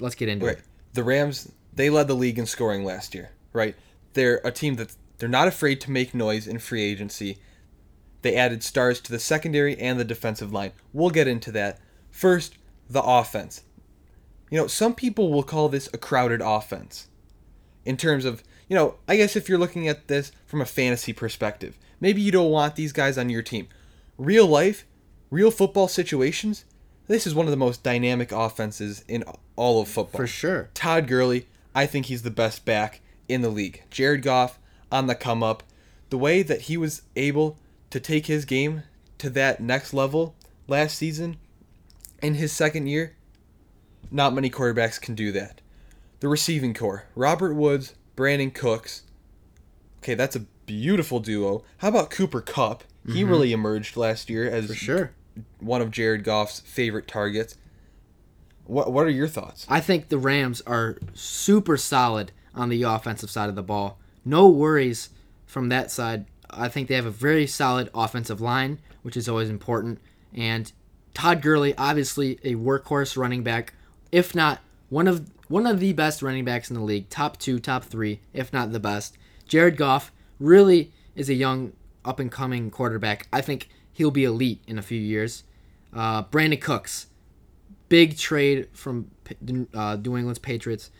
Let's 0.00 0.14
get 0.14 0.28
into 0.28 0.46
it. 0.46 0.60
The 0.94 1.04
Rams, 1.04 1.52
they 1.72 1.90
led 1.90 2.08
the 2.08 2.14
league 2.14 2.38
in 2.38 2.46
scoring 2.46 2.84
last 2.84 3.14
year, 3.14 3.32
right? 3.52 3.74
They're 4.14 4.40
a 4.44 4.50
team 4.50 4.76
that 4.76 4.94
they're 5.18 5.28
not 5.28 5.48
afraid 5.48 5.80
to 5.82 5.90
make 5.90 6.14
noise 6.14 6.46
in 6.46 6.58
free 6.58 6.82
agency. 6.82 7.38
They 8.22 8.36
added 8.36 8.62
stars 8.62 9.00
to 9.02 9.12
the 9.12 9.18
secondary 9.18 9.76
and 9.76 9.98
the 9.98 10.04
defensive 10.04 10.52
line. 10.52 10.72
We'll 10.92 11.10
get 11.10 11.28
into 11.28 11.52
that. 11.52 11.78
First, 12.10 12.54
the 12.88 13.02
offense. 13.02 13.62
You 14.50 14.58
know, 14.58 14.66
some 14.66 14.94
people 14.94 15.32
will 15.32 15.42
call 15.42 15.68
this 15.68 15.88
a 15.92 15.98
crowded 15.98 16.40
offense. 16.40 17.08
In 17.84 17.96
terms 17.96 18.24
of, 18.24 18.42
you 18.68 18.76
know, 18.76 18.94
I 19.08 19.16
guess 19.16 19.36
if 19.36 19.48
you're 19.48 19.58
looking 19.58 19.88
at 19.88 20.06
this 20.08 20.32
from 20.46 20.60
a 20.60 20.66
fantasy 20.66 21.12
perspective, 21.12 21.76
maybe 22.00 22.22
you 22.22 22.30
don't 22.30 22.50
want 22.50 22.76
these 22.76 22.92
guys 22.92 23.18
on 23.18 23.30
your 23.30 23.42
team. 23.42 23.68
Real 24.16 24.46
life, 24.46 24.86
real 25.30 25.50
football 25.50 25.88
situations, 25.88 26.64
this 27.06 27.26
is 27.26 27.34
one 27.34 27.46
of 27.46 27.50
the 27.50 27.56
most 27.56 27.82
dynamic 27.82 28.32
offenses 28.32 29.04
in 29.08 29.24
all 29.56 29.80
of 29.80 29.88
football. 29.88 30.20
For 30.20 30.26
sure. 30.26 30.70
Todd 30.74 31.06
Gurley, 31.06 31.46
I 31.74 31.86
think 31.86 32.06
he's 32.06 32.22
the 32.22 32.30
best 32.30 32.64
back 32.64 33.00
in 33.28 33.42
the 33.42 33.48
league. 33.48 33.82
Jared 33.90 34.22
Goff 34.22 34.58
on 34.90 35.06
the 35.06 35.14
come 35.14 35.42
up. 35.42 35.62
The 36.10 36.18
way 36.18 36.42
that 36.42 36.62
he 36.62 36.76
was 36.76 37.02
able 37.16 37.58
to 37.90 38.00
take 38.00 38.26
his 38.26 38.44
game 38.44 38.84
to 39.18 39.30
that 39.30 39.60
next 39.60 39.92
level 39.92 40.34
last 40.66 40.96
season 40.96 41.36
in 42.22 42.34
his 42.34 42.52
second 42.52 42.86
year, 42.86 43.16
not 44.10 44.34
many 44.34 44.50
quarterbacks 44.50 45.00
can 45.00 45.14
do 45.14 45.32
that. 45.32 45.60
The 46.20 46.28
receiving 46.28 46.74
core 46.74 47.04
Robert 47.14 47.54
Woods, 47.54 47.94
Brandin 48.16 48.54
Cooks. 48.54 49.02
Okay, 49.98 50.14
that's 50.14 50.36
a 50.36 50.40
beautiful 50.66 51.20
duo. 51.20 51.64
How 51.78 51.88
about 51.88 52.10
Cooper 52.10 52.40
Kupp? 52.40 52.84
He 53.06 53.20
mm-hmm. 53.20 53.30
really 53.30 53.52
emerged 53.52 53.96
last 53.96 54.30
year 54.30 54.48
as 54.48 54.68
For 54.68 54.74
sure. 54.74 55.12
One 55.60 55.80
of 55.80 55.90
Jared 55.90 56.24
Goff's 56.24 56.60
favorite 56.60 57.08
targets. 57.08 57.56
What 58.64 58.92
What 58.92 59.06
are 59.06 59.10
your 59.10 59.28
thoughts? 59.28 59.66
I 59.68 59.80
think 59.80 60.08
the 60.08 60.18
Rams 60.18 60.62
are 60.66 60.98
super 61.12 61.76
solid 61.76 62.32
on 62.54 62.68
the 62.68 62.82
offensive 62.82 63.30
side 63.30 63.48
of 63.48 63.56
the 63.56 63.62
ball. 63.62 63.98
No 64.24 64.48
worries 64.48 65.10
from 65.46 65.68
that 65.68 65.90
side. 65.90 66.26
I 66.50 66.68
think 66.68 66.88
they 66.88 66.94
have 66.94 67.06
a 67.06 67.10
very 67.10 67.46
solid 67.46 67.90
offensive 67.94 68.40
line, 68.40 68.78
which 69.02 69.16
is 69.16 69.28
always 69.28 69.50
important. 69.50 70.00
And 70.32 70.70
Todd 71.12 71.42
Gurley, 71.42 71.74
obviously 71.76 72.38
a 72.42 72.54
workhorse 72.54 73.16
running 73.16 73.42
back, 73.42 73.74
if 74.12 74.34
not 74.34 74.60
one 74.88 75.08
of 75.08 75.30
one 75.48 75.66
of 75.66 75.80
the 75.80 75.92
best 75.92 76.22
running 76.22 76.44
backs 76.44 76.70
in 76.70 76.74
the 76.74 76.82
league, 76.82 77.08
top 77.10 77.38
two, 77.38 77.58
top 77.58 77.84
three, 77.84 78.20
if 78.32 78.52
not 78.52 78.72
the 78.72 78.80
best. 78.80 79.18
Jared 79.46 79.76
Goff 79.76 80.12
really 80.40 80.92
is 81.14 81.28
a 81.28 81.34
young, 81.34 81.72
up 82.04 82.18
and 82.18 82.32
coming 82.32 82.70
quarterback. 82.70 83.28
I 83.32 83.40
think 83.40 83.68
he'll 83.94 84.10
be 84.10 84.24
elite 84.24 84.60
in 84.66 84.78
a 84.78 84.82
few 84.82 85.00
years. 85.00 85.44
Uh, 85.92 86.24
Brandin 86.24 86.60
Cooks, 86.60 87.06
big 87.88 88.18
trade 88.18 88.68
from 88.72 89.10
uh, 89.72 89.96
New 89.96 90.16
England's 90.16 90.38
Patriots. 90.38 90.90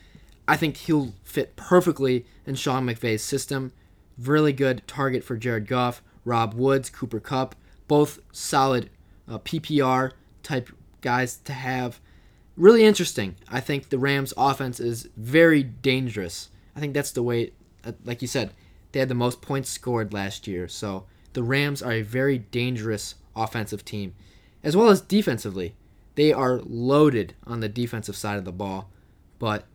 I 0.47 0.57
think 0.57 0.77
he'll 0.77 1.13
fit 1.23 1.55
perfectly 1.55 2.25
in 2.45 2.55
Sean 2.55 2.85
McVay's 2.85 3.21
system. 3.21 3.73
Really 4.17 4.53
good 4.53 4.87
target 4.87 5.23
for 5.23 5.35
Jared 5.35 5.67
Goff, 5.67 6.01
Rob 6.23 6.53
Woods, 6.53 6.89
Cooper 6.89 7.19
Kupp, 7.19 7.55
both 7.87 8.19
solid 8.31 8.89
uh, 9.27 9.39
PPR 9.39 10.13
type 10.41 10.69
guys 11.01 11.37
to 11.37 11.53
have. 11.53 11.99
Really 12.55 12.85
interesting. 12.85 13.35
I 13.49 13.59
think 13.59 13.89
the 13.89 13.99
Rams' 13.99 14.33
offense 14.37 14.79
is 14.79 15.09
very 15.17 15.63
dangerous. 15.63 16.49
I 16.75 16.79
think 16.79 16.93
that's 16.93 17.11
the 17.11 17.23
way, 17.23 17.51
uh, 17.83 17.93
like 18.05 18.21
you 18.21 18.27
said, 18.27 18.51
they 18.91 18.99
had 18.99 19.09
the 19.09 19.15
most 19.15 19.41
points 19.41 19.69
scored 19.69 20.13
last 20.13 20.47
year. 20.47 20.69
So 20.69 21.05
the 21.35 21.43
Rams 21.43 21.83
are 21.83 21.91
a 21.91 22.01
very 22.01 22.39
dangerous 22.39 23.15
offensive 23.35 23.85
team, 23.85 24.15
as 24.63 24.75
well 24.75 24.89
as 24.89 25.01
defensively. 25.01 25.75
They 26.15 26.31
are 26.31 26.61
loaded 26.63 27.35
on 27.45 27.59
the 27.59 27.69
defensive 27.69 28.15
side 28.15 28.37
of 28.37 28.45
the 28.45 28.53
ball, 28.53 28.89
but 29.37 29.65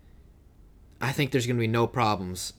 I 1.02 1.12
think 1.12 1.30
there's 1.30 1.46
going 1.46 1.58
to 1.58 1.60
be 1.60 1.66
no 1.68 1.86
problems 1.86 2.54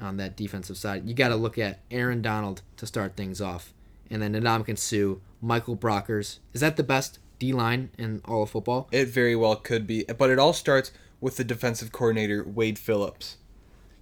on 0.00 0.16
that 0.16 0.36
defensive 0.36 0.76
side. 0.76 1.08
You 1.08 1.14
got 1.14 1.28
to 1.28 1.36
look 1.36 1.58
at 1.58 1.80
Aaron 1.92 2.22
Donald 2.22 2.62
to 2.76 2.86
start 2.86 3.16
things 3.16 3.40
off, 3.40 3.72
and 4.10 4.20
then 4.20 4.34
Ndamukong 4.34 4.78
Suh, 4.78 5.20
Michael 5.40 5.76
Brockers. 5.76 6.40
Is 6.52 6.60
that 6.60 6.76
the 6.76 6.82
best 6.82 7.20
D 7.38 7.52
line 7.52 7.90
in 7.96 8.20
all 8.24 8.42
of 8.42 8.50
football? 8.50 8.88
It 8.90 9.08
very 9.08 9.36
well 9.36 9.54
could 9.54 9.86
be, 9.86 10.04
but 10.04 10.28
it 10.28 10.40
all 10.40 10.52
starts 10.52 10.90
with 11.20 11.36
the 11.36 11.44
defensive 11.44 11.92
coordinator 11.92 12.42
Wade 12.42 12.80
Phillips. 12.80 13.36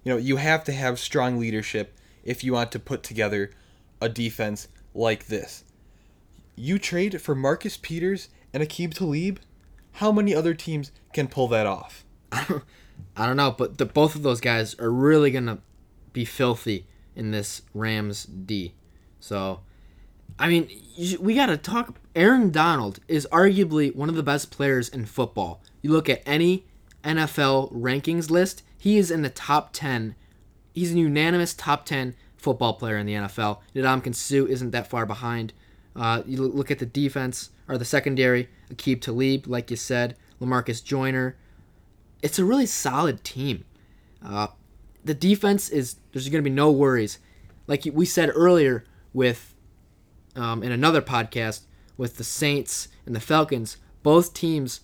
You 0.03 0.13
know, 0.13 0.17
you 0.17 0.37
have 0.37 0.63
to 0.63 0.71
have 0.71 0.97
strong 0.97 1.37
leadership 1.37 1.95
if 2.23 2.43
you 2.43 2.53
want 2.53 2.71
to 2.71 2.79
put 2.79 3.03
together 3.03 3.51
a 4.01 4.09
defense 4.09 4.67
like 4.93 5.27
this. 5.27 5.63
You 6.55 6.77
trade 6.77 7.21
for 7.21 7.35
Marcus 7.35 7.77
Peters 7.77 8.29
and 8.53 8.61
Aqib 8.63 8.93
Talib. 8.93 9.39
How 9.93 10.11
many 10.11 10.35
other 10.35 10.53
teams 10.53 10.91
can 11.13 11.27
pull 11.27 11.47
that 11.49 11.65
off? 11.65 12.03
I 12.31 13.25
don't 13.25 13.37
know, 13.37 13.51
but 13.51 13.77
the, 13.77 13.85
both 13.85 14.15
of 14.15 14.23
those 14.23 14.41
guys 14.41 14.77
are 14.79 14.91
really 14.91 15.31
gonna 15.31 15.59
be 16.13 16.25
filthy 16.25 16.85
in 17.15 17.31
this 17.31 17.61
Rams 17.73 18.25
D. 18.25 18.73
So, 19.19 19.61
I 20.37 20.47
mean, 20.47 20.69
we 21.19 21.35
gotta 21.35 21.57
talk. 21.57 21.95
Aaron 22.15 22.51
Donald 22.51 22.99
is 23.07 23.27
arguably 23.31 23.95
one 23.95 24.09
of 24.09 24.15
the 24.15 24.23
best 24.23 24.51
players 24.51 24.89
in 24.89 25.05
football. 25.05 25.61
You 25.81 25.91
look 25.91 26.09
at 26.09 26.23
any 26.25 26.65
NFL 27.03 27.73
rankings 27.73 28.29
list, 28.29 28.63
he 28.77 28.97
is 28.97 29.11
in 29.11 29.21
the 29.21 29.29
top 29.29 29.71
ten. 29.73 30.15
He's 30.73 30.93
a 30.93 30.97
unanimous 30.97 31.53
top 31.53 31.85
ten 31.85 32.15
football 32.39 32.73
player 32.73 32.97
in 32.97 33.05
the 33.05 33.13
NFL. 33.13 33.59
Ndamukong 33.75 34.15
Suh 34.15 34.47
isn't 34.47 34.71
that 34.71 34.87
far 34.89 35.05
behind. 35.05 35.53
Uh, 35.95 36.23
you 36.25 36.41
look- 36.41 36.55
look 36.55 36.71
at 36.71 36.79
the 36.79 36.85
defense 36.85 37.49
or 37.67 37.77
the 37.77 37.85
secondary. 37.85 38.49
Aqib 38.73 39.01
Talib, 39.01 39.47
like 39.47 39.69
you 39.69 39.77
said, 39.77 40.15
Lamarcus 40.41 40.83
Joyner 40.83 41.35
it's 42.21 42.39
a 42.39 42.45
really 42.45 42.65
solid 42.65 43.23
team. 43.23 43.65
Uh, 44.25 44.47
the 45.03 45.13
defense 45.13 45.69
is 45.69 45.95
there's 46.11 46.27
going 46.29 46.43
to 46.43 46.49
be 46.49 46.53
no 46.53 46.71
worries. 46.71 47.19
Like 47.67 47.87
we 47.93 48.05
said 48.05 48.31
earlier 48.33 48.85
with 49.13 49.53
um, 50.35 50.63
in 50.63 50.71
another 50.71 51.01
podcast 51.01 51.61
with 51.97 52.17
the 52.17 52.23
Saints 52.23 52.89
and 53.05 53.15
the 53.15 53.19
Falcons, 53.19 53.77
both 54.03 54.33
teams 54.33 54.81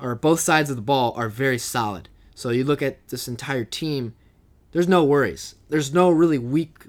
or 0.00 0.14
both 0.14 0.40
sides 0.40 0.70
of 0.70 0.76
the 0.76 0.82
ball 0.82 1.14
are 1.16 1.28
very 1.28 1.58
solid. 1.58 2.08
So 2.34 2.50
you 2.50 2.64
look 2.64 2.82
at 2.82 3.06
this 3.08 3.28
entire 3.28 3.64
team, 3.64 4.14
there's 4.74 4.88
no 4.88 5.04
worries. 5.04 5.54
There's 5.70 5.94
no 5.94 6.10
really 6.10 6.36
weak 6.36 6.84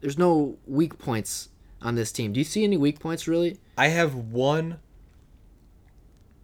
there's 0.00 0.18
no 0.18 0.58
weak 0.66 0.98
points 0.98 1.48
on 1.80 1.94
this 1.94 2.12
team. 2.12 2.32
Do 2.32 2.40
you 2.40 2.44
see 2.44 2.64
any 2.64 2.76
weak 2.76 2.98
points 2.98 3.26
really? 3.26 3.58
I 3.78 3.88
have 3.88 4.14
one 4.14 4.80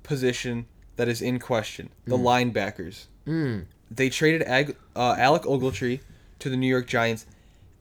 position 0.02 0.66
that 0.96 1.08
is 1.08 1.20
in 1.20 1.38
question: 1.38 1.90
the 2.06 2.16
linebackers. 2.16 3.06
They 3.90 4.08
traded 4.08 4.42
Ag- 4.42 4.76
uh, 4.94 5.16
Alec 5.18 5.42
Ogletree 5.42 6.00
to 6.38 6.48
the 6.50 6.56
New 6.56 6.68
York 6.68 6.86
Giants, 6.86 7.26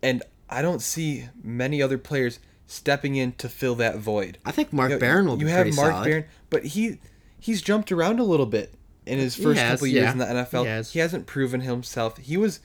and 0.02 0.24
I 0.50 0.62
don't 0.62 0.82
see 0.82 1.30
many 1.44 1.82
other 1.82 1.98
players 1.98 2.40
stepping 2.68 3.16
in 3.16 3.34
to 3.34 3.48
fill 3.48 3.76
that 3.76 3.98
void. 3.98 4.40
I 4.46 4.52
think 4.52 4.74
Mark 4.74 4.90
You 4.90 4.96
know, 4.96 5.00
Barron 5.00 5.28
will 5.28 5.40
you 5.40 5.46
be 5.46 5.52
have 5.52 5.68
Mark 5.76 5.92
solid. 5.92 6.06
Barron, 6.06 6.26
but 6.50 6.66
he 6.66 7.00
he's 7.40 7.62
jumped 7.62 7.92
around 7.92 8.20
a 8.20 8.24
little 8.24 8.46
bit 8.48 8.74
in 9.06 9.20
his 9.20 9.36
first 9.36 9.60
has, 9.60 9.74
couple 9.74 9.88
years 9.88 10.04
yeah. 10.04 10.12
in 10.12 10.18
the 10.18 10.26
NFL. 10.26 10.62
He 10.62 10.68
has. 10.68 10.94
He 10.94 11.00
hasn't 11.00 11.28
proven 11.28 11.62
himself. 11.62 12.18
He 12.18 12.38
was 12.38 12.60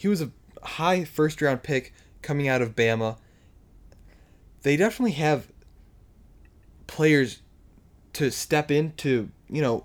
he 0.00 0.08
was 0.08 0.22
a 0.22 0.30
high 0.62 1.04
first 1.04 1.42
round 1.42 1.62
pick 1.62 1.92
coming 2.22 2.48
out 2.48 2.62
of 2.62 2.74
Bama. 2.74 3.18
They 4.62 4.76
definitely 4.78 5.12
have 5.12 5.46
players 6.86 7.42
to 8.14 8.30
step 8.30 8.70
into, 8.70 9.28
you 9.48 9.60
know, 9.60 9.84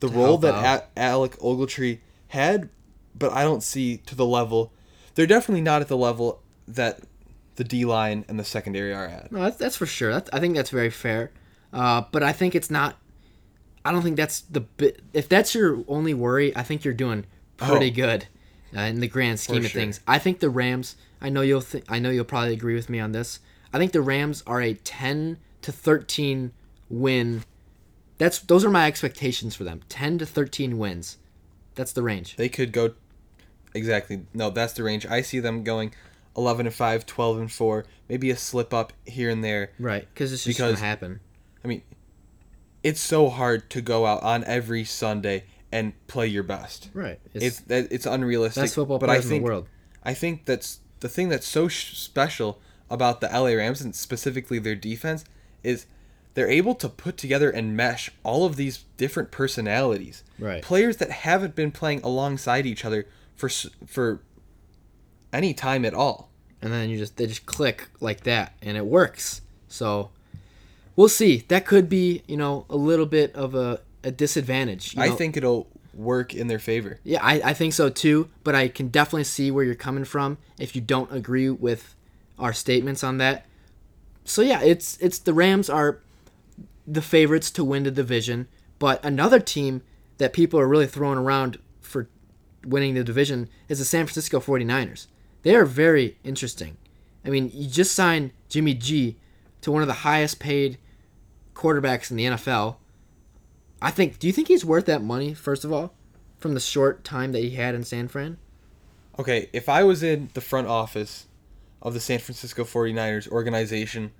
the 0.00 0.08
role 0.08 0.38
that. 0.38 0.88
A- 0.96 0.98
Alec 0.98 1.32
Ogletree 1.38 1.98
had, 2.28 2.70
but 3.14 3.32
I 3.32 3.42
don't 3.42 3.62
see 3.62 3.98
to 3.98 4.14
the 4.14 4.24
level. 4.24 4.72
They're 5.14 5.26
definitely 5.26 5.60
not 5.62 5.82
at 5.82 5.88
the 5.88 5.96
level 5.96 6.40
that 6.66 7.00
the 7.56 7.64
D 7.64 7.84
line 7.84 8.24
and 8.28 8.38
the 8.40 8.44
secondary 8.44 8.94
are 8.94 9.04
at. 9.06 9.30
No, 9.30 9.40
that's, 9.42 9.56
that's 9.56 9.76
for 9.76 9.84
sure. 9.86 10.10
That's, 10.10 10.30
I 10.32 10.40
think 10.40 10.54
that's 10.56 10.70
very 10.70 10.88
fair. 10.90 11.32
Uh, 11.72 12.04
but 12.10 12.22
I 12.22 12.32
think 12.32 12.54
it's 12.54 12.70
not. 12.70 12.96
I 13.84 13.92
don't 13.92 14.02
think 14.02 14.16
that's 14.16 14.40
the 14.40 14.60
bit. 14.60 15.02
If 15.12 15.28
that's 15.28 15.54
your 15.54 15.84
only 15.86 16.14
worry, 16.14 16.56
I 16.56 16.62
think 16.62 16.82
you're 16.84 16.94
doing 16.94 17.26
pretty 17.58 17.90
Oh. 17.90 17.94
good 17.94 18.26
uh, 18.76 18.80
in 18.82 19.00
the 19.00 19.08
grand 19.08 19.40
scheme 19.40 19.64
of 19.64 19.70
sure. 19.70 19.80
things. 19.80 20.00
I 20.06 20.18
think 20.18 20.40
the 20.40 20.50
Rams. 20.50 20.96
I 21.20 21.28
know 21.28 21.40
you'll. 21.42 21.62
Th- 21.62 21.84
I 21.88 21.98
know 21.98 22.10
you'll 22.10 22.24
probably 22.24 22.52
agree 22.52 22.74
with 22.74 22.88
me 22.88 23.00
on 23.00 23.12
this. 23.12 23.40
I 23.72 23.78
think 23.78 23.92
the 23.92 24.00
Rams 24.00 24.42
are 24.46 24.60
a 24.60 24.74
10 24.74 25.38
to 25.62 25.72
13 25.72 26.52
win. 26.88 27.44
That's 28.18 28.38
those 28.40 28.64
are 28.64 28.70
my 28.70 28.86
expectations 28.86 29.54
for 29.54 29.64
them. 29.64 29.80
10 29.88 30.18
to 30.18 30.26
13 30.26 30.78
wins. 30.78 31.18
That's 31.74 31.92
the 31.92 32.02
range. 32.02 32.36
They 32.36 32.48
could 32.48 32.72
go 32.72 32.94
exactly. 33.74 34.26
No, 34.34 34.50
that's 34.50 34.72
the 34.72 34.82
range. 34.82 35.06
I 35.06 35.22
see 35.22 35.40
them 35.40 35.62
going 35.64 35.94
11 36.36 36.66
and 36.66 36.74
5, 36.74 37.06
12 37.06 37.38
and 37.38 37.50
4, 37.52 37.84
maybe 38.08 38.30
a 38.30 38.36
slip 38.36 38.72
up 38.74 38.92
here 39.06 39.30
and 39.30 39.42
there. 39.42 39.72
Right, 39.78 40.06
because 40.12 40.32
it's 40.32 40.44
just 40.44 40.58
Because- 40.58 40.74
gonna 40.76 40.86
happen. 40.86 41.20
I 41.64 41.68
mean, 41.68 41.82
it's 42.82 43.00
so 43.00 43.28
hard 43.28 43.68
to 43.70 43.80
go 43.80 44.06
out 44.06 44.22
on 44.22 44.44
every 44.44 44.84
Sunday 44.84 45.44
and 45.72 45.92
play 46.06 46.26
your 46.26 46.42
best. 46.42 46.88
Right. 46.94 47.18
It's 47.34 47.60
that 47.60 47.88
it's 47.90 48.06
unrealistic. 48.06 48.62
best 48.62 48.74
football 48.74 48.98
but 48.98 49.10
I 49.10 49.20
think 49.20 49.32
in 49.32 49.38
the 49.42 49.44
world. 49.44 49.68
I 50.02 50.14
think 50.14 50.44
that's 50.46 50.80
the 51.00 51.08
thing 51.08 51.28
that's 51.28 51.46
so 51.46 51.68
sh- 51.68 51.96
special 51.96 52.60
about 52.90 53.20
the 53.20 53.28
LA 53.28 53.50
Rams 53.50 53.80
and 53.80 53.94
specifically 53.94 54.58
their 54.58 54.74
defense 54.74 55.24
is 55.62 55.86
they're 56.34 56.48
able 56.50 56.74
to 56.76 56.88
put 56.88 57.16
together 57.16 57.50
and 57.50 57.76
mesh 57.76 58.10
all 58.22 58.44
of 58.44 58.56
these 58.56 58.84
different 58.96 59.30
personalities. 59.30 60.22
Right. 60.38 60.62
Players 60.62 60.96
that 60.98 61.10
haven't 61.10 61.54
been 61.54 61.70
playing 61.70 62.00
alongside 62.02 62.66
each 62.66 62.84
other 62.84 63.06
for 63.36 63.48
for 63.86 64.20
any 65.32 65.54
time 65.54 65.84
at 65.84 65.94
all. 65.94 66.30
and 66.62 66.72
then 66.72 66.90
you 66.90 66.98
just 66.98 67.16
they 67.16 67.26
just 67.26 67.46
click 67.46 67.88
like 68.00 68.22
that 68.24 68.52
and 68.60 68.76
it 68.76 68.84
works 68.84 69.40
so 69.68 70.10
we'll 70.96 71.08
see 71.08 71.44
that 71.48 71.64
could 71.64 71.88
be 71.88 72.22
you 72.26 72.36
know 72.36 72.66
a 72.68 72.76
little 72.76 73.06
bit 73.06 73.34
of 73.34 73.54
a, 73.54 73.80
a 74.04 74.10
disadvantage 74.10 74.96
I 74.96 75.08
know? 75.08 75.14
think 75.14 75.36
it'll 75.36 75.68
work 75.92 76.32
in 76.34 76.46
their 76.46 76.58
favor. 76.60 77.00
yeah 77.04 77.18
I, 77.22 77.40
I 77.50 77.52
think 77.54 77.72
so 77.72 77.88
too 77.90 78.28
but 78.44 78.54
i 78.54 78.68
can 78.68 78.88
definitely 78.88 79.24
see 79.24 79.50
where 79.50 79.64
you're 79.64 79.74
coming 79.74 80.04
from 80.04 80.38
if 80.58 80.74
you 80.76 80.80
don't 80.80 81.12
agree 81.12 81.50
with 81.50 81.94
our 82.38 82.52
statements 82.52 83.02
on 83.02 83.18
that 83.18 83.44
so 84.24 84.40
yeah 84.40 84.62
it's 84.62 84.96
it's 84.98 85.18
the 85.18 85.34
rams 85.34 85.68
are 85.68 85.98
the 86.86 87.02
favorites 87.02 87.50
to 87.52 87.64
win 87.64 87.82
the 87.82 87.90
division 87.90 88.46
but 88.78 89.04
another 89.04 89.40
team 89.40 89.82
that 90.18 90.32
people 90.32 90.58
are 90.60 90.68
really 90.68 90.86
throwing 90.86 91.18
around 91.18 91.58
for 91.80 92.08
winning 92.64 92.94
the 92.94 93.04
division 93.04 93.48
is 93.68 93.78
the 93.80 93.84
san 93.84 94.06
francisco 94.06 94.38
49ers 94.38 95.06
they 95.42 95.54
are 95.56 95.64
very 95.64 96.16
interesting 96.24 96.76
i 97.24 97.30
mean 97.30 97.50
you 97.52 97.68
just 97.68 97.92
signed 97.94 98.30
jimmy 98.48 98.74
g 98.74 99.16
to 99.60 99.72
one 99.72 99.82
of 99.82 99.88
the 99.88 99.94
highest 99.94 100.38
paid 100.38 100.78
quarterbacks 101.54 102.10
in 102.10 102.16
the 102.16 102.24
nfl 102.26 102.76
i 103.80 103.90
think 103.90 104.18
do 104.18 104.26
you 104.26 104.32
think 104.32 104.48
he's 104.48 104.64
worth 104.64 104.86
that 104.86 105.02
money 105.02 105.34
first 105.34 105.64
of 105.64 105.72
all 105.72 105.94
from 106.38 106.54
the 106.54 106.60
short 106.60 107.04
time 107.04 107.32
that 107.32 107.40
he 107.40 107.50
had 107.50 107.74
in 107.74 107.84
san 107.84 108.08
fran 108.08 108.38
Okay, 109.20 109.50
if 109.52 109.68
I 109.68 109.84
was 109.84 110.02
in 110.02 110.30
the 110.32 110.40
front 110.40 110.66
office 110.66 111.26
of 111.82 111.92
the 111.92 112.00
San 112.00 112.20
Francisco 112.20 112.64
49ers 112.64 113.28
organization, 113.28 114.12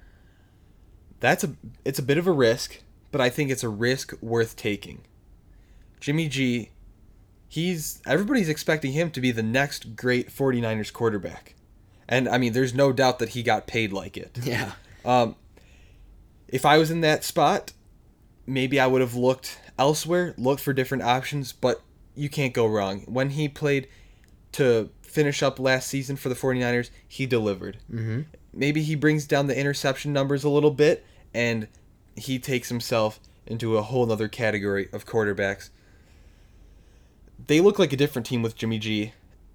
that's 1.21 1.43
a 1.43 1.55
it's 1.87 1.99
a 1.99 2.03
bit 2.03 2.19
of 2.19 2.27
a 2.27 2.33
risk, 2.33 2.83
but 3.11 3.19
I 3.19 3.31
think 3.31 3.51
it's 3.51 3.65
a 3.65 3.71
risk 3.71 4.13
worth 4.21 4.57
taking. 4.57 5.01
Jimmy 6.01 6.29
G, 6.29 6.69
he's 7.49 8.03
everybody's 8.07 8.51
expecting 8.51 8.93
him 8.93 9.11
to 9.13 9.23
be 9.23 9.31
the 9.31 9.43
next 9.43 9.97
great 9.97 10.29
49ers 10.29 10.93
quarterback. 10.93 11.55
And 12.07 12.29
I 12.29 12.37
mean, 12.37 12.53
there's 12.53 12.75
no 12.75 12.93
doubt 12.93 13.21
that 13.21 13.31
he 13.31 13.43
got 13.43 13.67
paid 13.67 13.95
like 13.95 14.19
it. 14.19 14.39
yeah 14.43 14.73
Um, 15.03 15.35
if 16.49 16.67
I 16.67 16.77
was 16.77 16.91
in 16.91 17.01
that 17.01 17.25
spot, 17.25 17.73
maybe 18.51 18.81
I 18.81 18.87
would 18.87 19.01
have 19.01 19.15
looked 19.15 19.59
elsewhere, 19.79 20.35
looked 20.37 20.61
for 20.61 20.73
different 20.73 21.05
options, 21.05 21.53
but 21.53 21.83
you 22.15 22.29
can't 22.29 22.53
go 22.53 22.67
wrong. 22.67 23.03
When 23.07 23.31
he 23.31 23.49
played 23.49 23.89
to 24.53 24.91
finish 25.03 25.43
up 25.43 25.59
last 25.59 25.89
season 25.89 26.17
for 26.17 26.29
the 26.29 26.35
49ers, 26.35 26.91
he 27.07 27.27
delivered. 27.27 27.79
Mm-hmm. 27.91 28.23
Maybe 28.53 28.83
he 28.83 28.97
brings 28.97 29.27
down 29.27 29.47
the 29.47 29.59
interception 29.59 30.13
numbers 30.13 30.43
a 30.45 30.49
little 30.49 30.73
bit, 30.73 31.07
and 31.33 31.69
he 32.17 32.39
takes 32.39 32.69
himself 32.69 33.21
into 33.47 33.77
a 33.77 33.83
whole 33.83 34.11
other 34.11 34.29
category 34.29 34.89
of 34.93 35.07
quarterbacks. 35.07 35.71
They 37.47 37.61
look 37.61 37.79
like 37.79 37.93
a 37.93 37.97
different 37.97 38.27
team 38.27 38.43
with 38.43 38.57
Jimmy 38.57 38.79
G. 38.79 39.13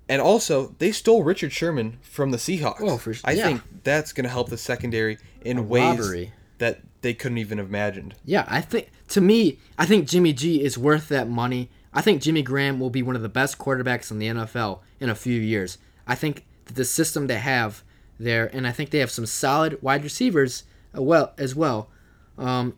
And 0.07 0.21
also, 0.21 0.75
they 0.77 0.91
stole 0.91 1.23
Richard 1.23 1.51
Sherman 1.51 1.97
from 2.01 2.31
the 2.31 2.37
Seahawks. 2.37 2.81
Oh, 2.81 2.97
for- 2.97 3.15
I 3.23 3.31
yeah. 3.33 3.43
think 3.43 3.61
that's 3.83 4.13
going 4.13 4.23
to 4.25 4.29
help 4.29 4.49
the 4.49 4.57
secondary 4.57 5.17
in 5.43 5.67
ways 5.67 5.97
robbery. 5.99 6.31
That 6.57 6.81
they 7.01 7.13
couldn't 7.13 7.37
even 7.37 7.57
have 7.57 7.67
imagined. 7.67 8.15
Yeah, 8.23 8.45
I 8.47 8.61
think 8.61 8.89
to 9.09 9.21
me, 9.21 9.59
I 9.77 9.85
think 9.85 10.07
Jimmy 10.07 10.33
G 10.33 10.63
is 10.63 10.77
worth 10.77 11.07
that 11.09 11.29
money. 11.29 11.69
I 11.93 12.01
think 12.01 12.21
Jimmy 12.21 12.41
Graham 12.41 12.79
will 12.79 12.89
be 12.89 13.03
one 13.03 13.15
of 13.15 13.21
the 13.21 13.29
best 13.29 13.57
quarterbacks 13.57 14.11
in 14.11 14.19
the 14.19 14.27
NFL 14.27 14.79
in 14.99 15.09
a 15.09 15.15
few 15.15 15.39
years. 15.39 15.77
I 16.07 16.15
think 16.15 16.45
that 16.65 16.75
the 16.75 16.85
system 16.85 17.27
they 17.27 17.39
have 17.39 17.83
there, 18.19 18.49
and 18.53 18.67
I 18.67 18.71
think 18.71 18.89
they 18.89 18.99
have 18.99 19.11
some 19.11 19.25
solid 19.25 19.81
wide 19.81 20.03
receivers 20.03 20.63
uh, 20.97 21.01
well 21.01 21.33
as 21.37 21.55
well. 21.55 21.89
Um, 22.37 22.75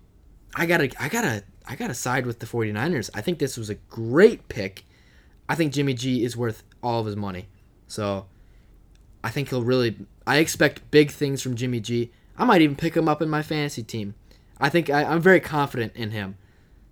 I 0.55 0.65
gotta, 0.65 0.91
I 0.99 1.09
gotta, 1.09 1.43
I 1.65 1.75
gotta 1.75 1.93
side 1.93 2.25
with 2.25 2.39
the 2.39 2.45
49ers. 2.45 3.09
I 3.13 3.21
think 3.21 3.39
this 3.39 3.57
was 3.57 3.69
a 3.69 3.75
great 3.75 4.47
pick. 4.49 4.85
I 5.49 5.55
think 5.55 5.73
Jimmy 5.73 5.93
G 5.93 6.23
is 6.23 6.35
worth 6.35 6.63
all 6.83 6.99
of 6.99 7.05
his 7.05 7.15
money. 7.15 7.47
So 7.87 8.27
I 9.23 9.29
think 9.29 9.49
he'll 9.49 9.63
really. 9.63 9.97
I 10.25 10.37
expect 10.37 10.91
big 10.91 11.11
things 11.11 11.41
from 11.41 11.55
Jimmy 11.55 11.79
G. 11.79 12.11
I 12.37 12.45
might 12.45 12.61
even 12.61 12.75
pick 12.75 12.95
him 12.95 13.07
up 13.07 13.21
in 13.21 13.29
my 13.29 13.41
fantasy 13.41 13.83
team. 13.83 14.15
I 14.59 14.69
think 14.69 14.89
I, 14.89 15.03
I'm 15.03 15.21
very 15.21 15.39
confident 15.39 15.95
in 15.95 16.11
him. 16.11 16.37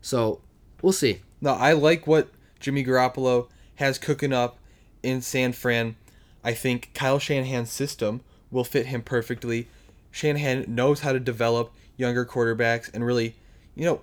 So 0.02 0.42
we'll 0.82 0.94
see. 0.94 1.22
No, 1.42 1.54
I 1.54 1.74
like 1.74 2.08
what 2.08 2.30
Jimmy 2.60 2.84
Garoppolo 2.84 3.48
has 3.76 3.98
cooking 3.98 4.34
up 4.34 4.58
in 5.04 5.22
San 5.22 5.54
Fran, 5.54 5.96
I 6.44 6.54
think 6.54 6.92
Kyle 6.94 7.20
Shanahan's 7.20 7.72
system 7.72 8.22
will 8.50 8.64
fit 8.64 8.88
him 8.88 9.02
perfectly. 9.04 9.68
Shanahan 10.12 10.66
knows 10.68 11.02
how 11.02 11.14
to 11.14 11.20
develop 11.20 11.72
younger 11.98 12.26
quarterbacks 12.26 12.92
and 12.94 13.06
really, 13.06 13.36
you 13.76 13.86
know, 13.86 14.02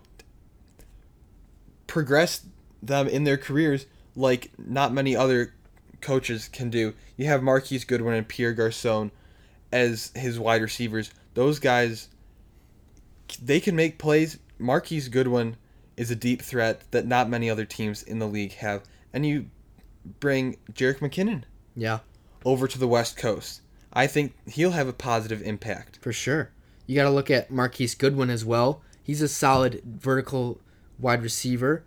progress 1.86 2.46
them 2.82 3.08
in 3.08 3.24
their 3.24 3.36
careers 3.36 3.86
like 4.14 4.50
not 4.58 4.92
many 4.92 5.16
other 5.16 5.54
coaches 6.00 6.48
can 6.48 6.70
do. 6.70 6.94
You 7.16 7.26
have 7.26 7.42
Marquise 7.42 7.84
Goodwin 7.84 8.14
and 8.14 8.28
Pierre 8.28 8.52
Garcon 8.52 9.10
as 9.72 10.12
his 10.14 10.38
wide 10.38 10.62
receivers. 10.62 11.10
Those 11.34 11.58
guys, 11.58 12.08
they 13.42 13.60
can 13.60 13.74
make 13.76 13.98
plays. 13.98 14.38
Marquise 14.58 15.08
Goodwin 15.08 15.56
is 15.96 16.10
a 16.10 16.16
deep 16.16 16.42
threat 16.42 16.82
that 16.90 17.06
not 17.06 17.28
many 17.28 17.48
other 17.50 17.64
teams 17.64 18.02
in 18.02 18.18
the 18.18 18.26
league 18.28 18.54
have. 18.54 18.82
And 19.12 19.26
you 19.26 19.46
bring 20.20 20.56
Jerick 20.72 20.98
McKinnon 20.98 21.44
Yeah, 21.76 22.00
over 22.44 22.66
to 22.66 22.78
the 22.78 22.88
West 22.88 23.16
Coast. 23.16 23.60
I 23.92 24.06
think 24.06 24.34
he'll 24.46 24.70
have 24.70 24.88
a 24.88 24.92
positive 24.92 25.42
impact. 25.42 25.98
for 26.00 26.12
sure. 26.12 26.50
You 26.86 26.96
got 26.96 27.04
to 27.04 27.10
look 27.10 27.30
at 27.30 27.50
Marquise 27.50 27.94
Goodwin 27.94 28.30
as 28.30 28.44
well. 28.44 28.82
He's 29.02 29.22
a 29.22 29.28
solid 29.28 29.82
vertical 29.84 30.60
wide 30.98 31.22
receiver. 31.22 31.84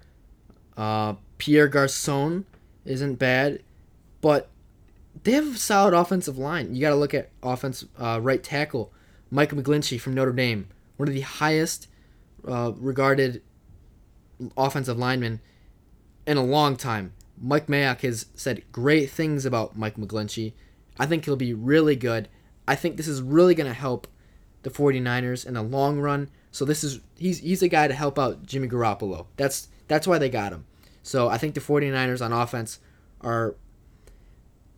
Uh, 0.77 1.15
Pierre 1.37 1.67
Garcon 1.67 2.45
isn't 2.85 3.15
bad, 3.15 3.61
but 4.21 4.49
they 5.23 5.31
have 5.31 5.55
a 5.55 5.57
solid 5.57 5.93
offensive 5.93 6.37
line. 6.37 6.75
You 6.75 6.81
got 6.81 6.89
to 6.89 6.95
look 6.95 7.13
at 7.13 7.29
offense 7.41 7.85
uh, 7.97 8.19
right 8.21 8.43
tackle 8.43 8.93
Mike 9.35 9.51
McGlinchey 9.51 9.99
from 9.99 10.13
Notre 10.13 10.31
Dame, 10.31 10.69
one 10.95 11.09
of 11.09 11.13
the 11.13 11.19
highest 11.19 11.89
uh, 12.47 12.71
regarded 12.77 13.41
offensive 14.55 14.97
linemen 14.97 15.41
in 16.25 16.37
a 16.37 16.43
long 16.43 16.77
time. 16.77 17.11
Mike 17.37 17.67
Mayock 17.67 17.99
has 17.99 18.27
said 18.33 18.63
great 18.71 19.09
things 19.09 19.45
about 19.45 19.77
Mike 19.77 19.97
McGlinchey. 19.97 20.53
I 20.97 21.05
think 21.05 21.25
he'll 21.25 21.35
be 21.35 21.53
really 21.53 21.97
good. 21.97 22.29
I 22.65 22.75
think 22.75 22.95
this 22.95 23.09
is 23.09 23.21
really 23.21 23.53
going 23.53 23.67
to 23.67 23.73
help 23.73 24.07
the 24.63 24.69
49ers 24.69 25.45
in 25.45 25.55
the 25.55 25.61
long 25.61 25.99
run. 25.99 26.29
So 26.51 26.63
this 26.63 26.81
is 26.81 27.01
he's 27.17 27.39
he's 27.39 27.61
a 27.61 27.67
guy 27.67 27.89
to 27.89 27.93
help 27.93 28.17
out 28.17 28.45
Jimmy 28.45 28.69
Garoppolo. 28.69 29.25
That's 29.35 29.67
that's 29.89 30.07
why 30.07 30.17
they 30.17 30.29
got 30.29 30.53
him. 30.53 30.65
So 31.03 31.27
I 31.27 31.37
think 31.37 31.55
the 31.55 31.61
49ers 31.61 32.23
on 32.23 32.31
offense 32.31 32.79
are 33.19 33.55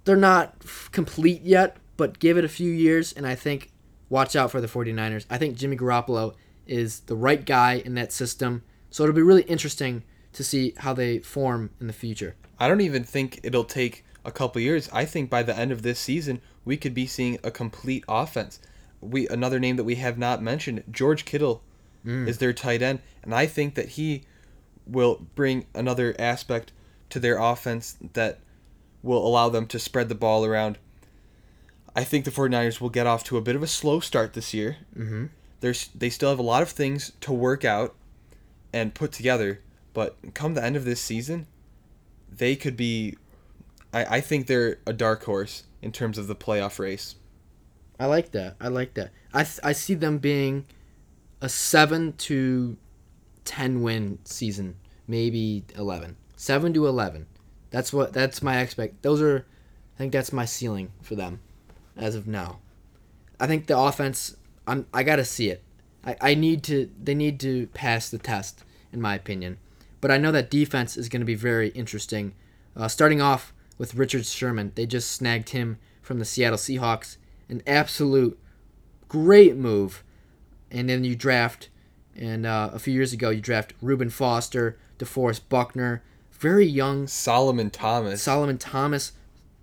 they're 0.05 0.15
not 0.15 0.65
complete 0.91 1.43
yet, 1.43 1.77
but 1.95 2.17
give 2.17 2.39
it 2.39 2.43
a 2.43 2.49
few 2.49 2.71
years 2.71 3.13
and 3.13 3.27
I 3.27 3.35
think 3.35 3.71
watch 4.09 4.35
out 4.35 4.51
for 4.51 4.61
the 4.61 4.67
49ers. 4.67 5.25
I 5.29 5.37
think 5.37 5.57
Jimmy 5.57 5.77
Garoppolo 5.77 6.35
is 6.65 7.01
the 7.01 7.15
right 7.15 7.45
guy 7.45 7.81
in 7.85 7.95
that 7.95 8.11
system. 8.11 8.63
So 8.89 9.03
it'll 9.03 9.15
be 9.15 9.21
really 9.21 9.43
interesting 9.43 10.03
to 10.33 10.43
see 10.43 10.73
how 10.77 10.93
they 10.93 11.19
form 11.19 11.71
in 11.79 11.87
the 11.87 11.93
future. 11.93 12.35
I 12.59 12.67
don't 12.67 12.81
even 12.81 13.03
think 13.03 13.39
it'll 13.43 13.63
take 13.63 14.05
a 14.25 14.31
couple 14.31 14.61
years. 14.61 14.89
I 14.91 15.05
think 15.05 15.29
by 15.29 15.43
the 15.43 15.57
end 15.57 15.71
of 15.71 15.81
this 15.81 15.99
season, 15.99 16.41
we 16.65 16.77
could 16.77 16.93
be 16.93 17.07
seeing 17.07 17.39
a 17.43 17.51
complete 17.51 18.03
offense. 18.07 18.59
We 18.99 19.27
another 19.29 19.59
name 19.59 19.77
that 19.77 19.83
we 19.83 19.95
have 19.95 20.17
not 20.17 20.41
mentioned, 20.41 20.83
George 20.91 21.23
Kittle, 21.23 21.63
mm. 22.05 22.27
is 22.27 22.39
their 22.39 22.53
tight 22.53 22.81
end, 22.81 22.99
and 23.23 23.33
I 23.33 23.45
think 23.45 23.75
that 23.75 23.89
he 23.89 24.23
will 24.85 25.27
bring 25.35 25.65
another 25.73 26.15
aspect 26.17 26.71
to 27.09 27.19
their 27.19 27.37
offense 27.37 27.97
that 28.13 28.39
will 29.03 29.25
allow 29.25 29.49
them 29.49 29.67
to 29.67 29.79
spread 29.79 30.09
the 30.09 30.15
ball 30.15 30.43
around. 30.45 30.77
I 31.98 32.04
think 32.04 32.25
the 32.25 32.32
49ers 32.32 32.80
will 32.80 32.92
get 32.92 33.08
off 33.08 33.24
to 33.24 33.38
a 33.38 33.42
bit 33.42 33.56
of 33.56 33.63
a 33.63 33.68
slow 33.68 34.00
start 34.00 34.33
this 34.33 34.53
year. 34.53 34.77
Mm-hmm. 34.96 35.25
There's 35.62 35.88
they 35.96 36.12
still 36.12 36.29
have 36.29 36.38
a 36.38 36.44
lot 36.44 36.62
of 36.62 36.70
things 36.70 37.12
to 37.22 37.33
work 37.33 37.66
out 37.66 37.96
and 38.72 38.94
put 38.94 39.12
together, 39.12 39.62
but 39.96 40.16
come 40.36 40.53
the 40.53 40.64
end 40.64 40.75
of 40.75 40.86
this 40.86 41.01
season, 41.01 41.48
they 42.31 42.55
could 42.55 42.77
be 42.77 43.18
I, 43.92 44.18
I 44.18 44.22
think 44.22 44.46
they're 44.46 44.77
a 44.86 44.94
dark 44.94 45.24
horse 45.24 45.64
in 45.81 45.92
terms 45.92 46.20
of 46.20 46.27
the 46.27 46.36
playoff 46.36 46.77
race. 46.77 47.16
I 48.00 48.05
like 48.05 48.29
that. 48.33 48.57
I 48.62 48.68
like 48.68 48.94
that. 48.94 49.10
I, 49.33 49.48
I 49.64 49.72
see 49.72 49.96
them 49.96 50.20
being 50.20 50.68
a 51.42 51.50
7 51.50 52.14
to 52.14 52.77
10 53.46 53.81
win 53.81 54.20
season, 54.24 54.75
maybe 55.07 55.64
11. 55.75 56.16
7 56.36 56.74
to 56.74 56.86
11. 56.86 57.25
That's 57.72 57.92
what 57.92 58.14
that's 58.14 58.44
my 58.44 58.60
expect. 58.60 59.01
Those 59.01 59.20
are 59.20 59.48
I 59.96 59.98
think 59.98 60.12
that's 60.12 60.31
my 60.31 60.46
ceiling 60.46 60.92
for 61.01 61.16
them 61.16 61.40
as 61.98 62.16
of 62.16 62.27
now. 62.27 62.60
I 63.40 63.48
think 63.48 63.68
the 63.68 63.77
offense 63.77 64.36
I'm 64.68 64.86
I 64.94 65.03
got 65.03 65.18
to 65.18 65.25
see 65.25 65.50
it. 65.50 65.64
I, 66.03 66.16
I 66.22 66.33
need 66.36 66.64
to 66.66 66.90
they 67.01 67.16
need 67.16 67.40
to 67.42 67.68
pass 67.68 68.10
the 68.10 68.18
test 68.18 68.64
in 68.92 69.01
my 69.01 69.16
opinion. 69.16 69.57
But 70.01 70.12
I 70.12 70.18
know 70.18 70.31
that 70.31 70.51
defense 70.51 70.98
is 70.98 71.10
going 71.10 71.22
to 71.22 71.25
be 71.25 71.36
very 71.36 71.70
interesting. 71.70 72.33
Uh, 72.75 72.88
starting 72.88 73.22
off 73.22 73.53
with 73.77 73.96
Richard 73.96 74.25
Sherman, 74.25 74.72
they 74.75 74.86
just 74.86 75.12
snagged 75.12 75.50
him 75.50 75.79
from 76.01 76.20
the 76.20 76.25
Seattle 76.25 76.57
Seahawks. 76.57 77.18
An 77.50 77.64
absolute 77.66 78.40
great 79.07 79.55
move. 79.55 80.03
And 80.70 80.90
then 80.90 81.03
you 81.03 81.16
draft, 81.16 81.70
and 82.16 82.46
uh, 82.46 82.70
a 82.74 82.79
few 82.79 82.94
years 82.94 83.14
ago 83.14 83.29
you 83.29 83.42
draft 83.42 83.74
Reuben 83.81 84.10
Foster, 84.10 84.77
DeForest 85.00 85.42
Buckner, 85.50 86.03
very 86.31 86.66
young 86.66 87.07
Solomon 87.07 87.70
Thomas. 87.70 88.22
Solomon 88.22 88.57
Thomas, 88.57 89.14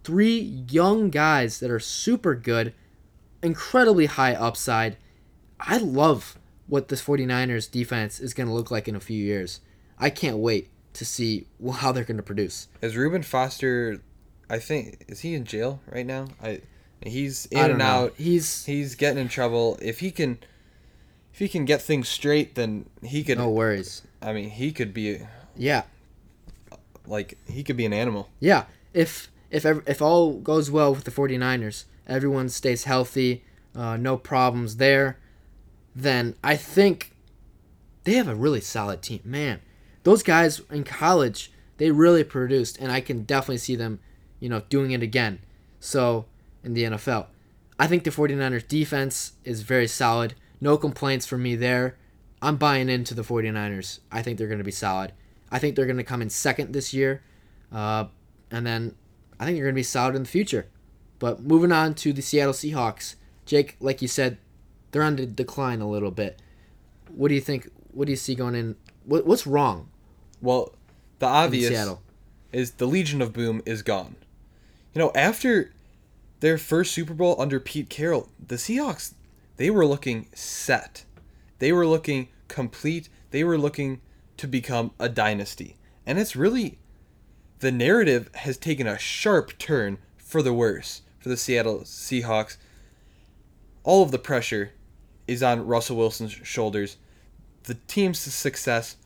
three 0.05 0.39
young 0.71 1.11
guys 1.11 1.59
that 1.61 1.71
are 1.71 1.81
super 1.81 2.35
good, 2.35 2.73
incredibly 3.43 4.07
high 4.07 4.35
upside. 4.35 4.97
I 5.59 5.79
love 5.79 6.39
what 6.67 6.89
this 6.89 7.03
49ers 7.03 7.71
defense 7.71 8.21
is 8.21 8.35
going 8.35 8.47
to 8.49 8.55
look 8.55 8.71
like 8.71 8.87
in 8.89 8.95
a 8.97 9.01
few 9.01 9.23
years. 9.23 9.61
I 9.99 10.11
can't 10.11 10.39
wait 10.39 10.71
to 10.95 11.05
see 11.05 11.47
how 11.75 11.91
they're 11.93 12.05
going 12.05 12.17
to 12.19 12.23
produce. 12.23 12.69
Is 12.81 12.97
Reuben 12.97 13.23
Foster 13.23 14.01
I 14.49 14.59
think 14.59 15.05
is 15.09 15.21
he 15.21 15.35
in 15.35 15.45
jail 15.45 15.81
right 15.91 16.07
now? 16.07 16.29
I 16.43 16.61
he's 17.05 17.47
in 17.47 17.59
I 17.59 17.69
and 17.69 17.79
know. 17.79 17.85
out. 17.85 18.15
He's 18.17 18.65
He's 18.67 18.95
getting 18.95 19.19
in 19.21 19.29
trouble. 19.29 19.79
If 19.83 20.01
he 20.01 20.11
can 20.11 20.39
if 21.33 21.39
he 21.41 21.49
can 21.49 21.65
get 21.65 21.83
things 21.83 22.09
straight 22.09 22.55
then 22.55 22.87
he 23.03 23.25
could 23.25 23.39
no 23.39 23.51
worries. 23.51 24.03
I 24.23 24.33
mean, 24.33 24.51
he 24.51 24.71
could 24.73 24.95
be 24.95 25.21
Yeah, 25.57 25.83
like 27.07 27.39
he 27.49 27.63
could 27.63 27.77
be 27.77 27.85
an 27.87 27.93
animal. 27.93 28.29
yeah. 28.41 28.65
If 28.93 29.29
if 29.55 29.65
if 29.65 30.03
all 30.03 30.35
goes 30.35 30.71
well 30.71 30.93
with 30.93 31.05
the 31.05 31.13
49ers, 31.13 31.85
everyone 32.09 32.49
stays 32.49 32.85
healthy, 32.85 33.45
uh, 33.75 33.97
no 33.97 34.17
problems 34.17 34.77
there, 34.77 35.19
then 35.95 36.35
I 36.43 36.57
think 36.57 37.13
they 38.03 38.15
have 38.15 38.29
a 38.29 38.35
really 38.35 38.61
solid 38.61 39.01
team. 39.01 39.21
Man, 39.25 39.61
those 40.03 40.25
guys 40.25 40.61
in 40.71 40.83
college, 40.83 41.53
they 41.77 41.93
really 41.93 42.25
produced, 42.25 42.79
and 42.79 42.91
I 42.91 43.01
can 43.01 43.23
definitely 43.23 43.59
see 43.59 43.77
them, 43.77 44.01
you 44.41 44.49
know, 44.49 44.63
doing 44.69 44.91
it 44.91 45.03
again. 45.03 45.39
So 45.79 46.27
in 46.65 46.75
the 46.75 46.85
NFL, 46.85 47.27
I 47.79 47.87
think 47.87 48.03
the 48.03 48.11
49ers 48.11 48.67
defense 48.67 49.35
is 49.45 49.63
very 49.63 49.87
solid. 49.87 50.35
No 50.61 50.77
complaints 50.77 51.27
from 51.27 51.43
me 51.45 51.55
there. 51.55 51.97
I'm 52.43 52.57
buying 52.57 52.89
into 52.89 53.15
the 53.15 53.23
49ers. 53.23 54.01
I 54.11 54.21
think 54.21 54.37
they're 54.39 54.49
going 54.49 54.59
to 54.59 54.65
be 54.65 54.71
solid. 54.71 55.13
I 55.51 55.61
think 55.61 55.77
they're 55.77 55.87
going 55.87 55.97
to 55.97 56.05
come 56.05 56.23
in 56.23 56.31
second 56.31 56.73
this 56.73 56.93
year. 56.93 57.23
Uh, 57.73 58.07
and 58.51 58.67
then 58.67 58.95
I 59.45 59.49
think 59.49 59.59
they're 59.59 59.67
going 59.67 59.75
to 59.75 59.79
be 59.79 59.83
solid 59.83 60.17
in 60.17 60.23
the 60.23 60.29
future. 60.29 60.69
But 61.19 61.43
moving 61.43 61.71
on 61.71 61.95
to 61.97 62.15
the 62.15 62.23
Seattle 62.23 62.55
Seahawks. 62.55 63.17
Jake, 63.45 63.77
like 63.79 64.01
you 64.01 64.09
said, 64.09 64.39
they're 64.91 65.03
on 65.03 65.17
the 65.17 65.27
decline 65.27 65.83
a 65.83 65.89
little 65.89 66.11
bit. 66.11 66.41
What 67.15 67.29
do 67.29 67.35
you 67.35 67.43
think? 67.43 67.69
What 67.93 68.07
do 68.07 68.13
you 68.13 68.17
see 68.17 68.35
going 68.35 68.55
in? 68.55 68.77
What, 69.05 69.27
what's 69.27 69.47
wrong 69.47 69.91
Well, 70.41 70.75
the 71.19 71.27
obvious 71.27 71.95
is 72.53 72.73
the 72.73 72.87
Legion 72.87 73.21
of 73.21 73.35
Boom 73.35 73.61
is 73.67 73.83
gone. 73.83 74.17
You 74.95 75.01
know, 75.01 75.13
after 75.15 75.73
their 76.41 76.57
first 76.57 76.93
Super 76.93 77.13
Bowl 77.13 77.37
under 77.39 77.61
Pete 77.61 77.91
Carroll, 77.91 78.31
the 78.45 78.55
Seahawks 78.55 79.13
they 79.59 79.69
were 79.69 79.85
looking 79.85 80.29
set. 80.35 81.05
They 81.59 81.71
were 81.71 81.87
looking 81.87 82.29
complete. 82.49 83.11
They 83.31 83.45
were 83.45 83.59
looking 83.59 84.01
to 84.39 84.49
become 84.49 84.93
a 84.99 85.11
dynasty. 85.11 85.77
And 86.07 86.19
it's 86.19 86.35
really 86.35 86.79
the 87.61 87.73
narrative 87.73 88.31
has 88.35 88.57
taken 88.57 88.87
a 88.87 88.99
sharp 88.99 89.59
turn 89.59 89.99
for 90.17 90.43
the 90.43 90.53
worse 90.53 91.03
for 91.21 91.29
the 91.29 91.37
Seattle 91.37 91.81
Seahawks. 91.81 92.57
All 93.83 94.03
of 94.03 94.11
the 94.11 94.19
pressure 94.19 94.73
is 95.27 95.43
on 95.43 95.67
Russell 95.67 95.97
Wilson's 95.97 96.33
shoulders. 96.33 96.97
The 97.65 97.79
team's 97.87 98.19
success 98.19 98.97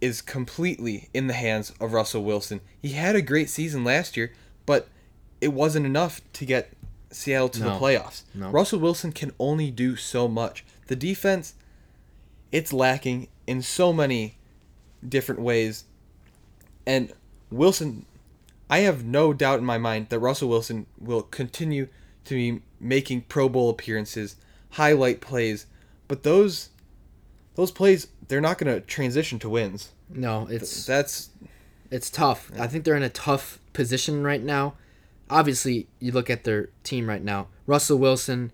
is 0.00 0.20
completely 0.20 1.08
in 1.14 1.26
the 1.26 1.34
hands 1.34 1.72
of 1.80 1.92
Russell 1.92 2.22
Wilson. 2.22 2.60
He 2.80 2.90
had 2.90 3.16
a 3.16 3.22
great 3.22 3.48
season 3.50 3.82
last 3.82 4.16
year, 4.16 4.32
but 4.66 4.88
it 5.40 5.52
wasn't 5.52 5.86
enough 5.86 6.20
to 6.34 6.44
get 6.44 6.72
Seattle 7.10 7.48
to 7.48 7.60
the 7.60 7.70
playoffs. 7.70 8.24
No. 8.34 8.50
Russell 8.50 8.78
Wilson 8.78 9.12
can 9.12 9.32
only 9.38 9.70
do 9.70 9.96
so 9.96 10.28
much. 10.28 10.64
The 10.88 10.96
defense, 10.96 11.54
it's 12.52 12.72
lacking 12.72 13.28
in 13.46 13.62
so 13.62 13.92
many 13.92 14.36
different 15.06 15.40
ways. 15.40 15.84
And 16.88 17.12
Wilson, 17.50 18.06
I 18.70 18.78
have 18.78 19.04
no 19.04 19.34
doubt 19.34 19.58
in 19.58 19.64
my 19.66 19.76
mind 19.76 20.08
that 20.08 20.20
Russell 20.20 20.48
Wilson 20.48 20.86
will 20.98 21.20
continue 21.20 21.88
to 22.24 22.34
be 22.34 22.62
making 22.80 23.22
Pro 23.22 23.48
Bowl 23.50 23.68
appearances, 23.68 24.36
highlight 24.70 25.20
plays, 25.20 25.66
but 26.08 26.22
those 26.22 26.70
those 27.56 27.70
plays 27.70 28.08
they're 28.28 28.40
not 28.40 28.56
going 28.56 28.72
to 28.72 28.80
transition 28.80 29.38
to 29.40 29.50
wins. 29.50 29.92
No, 30.08 30.46
it's 30.50 30.86
That's 30.86 31.28
it's 31.90 32.08
tough. 32.08 32.50
I 32.58 32.66
think 32.66 32.84
they're 32.84 32.96
in 32.96 33.02
a 33.02 33.10
tough 33.10 33.60
position 33.74 34.22
right 34.22 34.42
now, 34.42 34.74
obviously 35.30 35.88
you 35.98 36.12
look 36.12 36.30
at 36.30 36.44
their 36.44 36.70
team 36.84 37.08
right 37.08 37.22
now. 37.22 37.48
Russell 37.66 37.98
Wilson, 37.98 38.52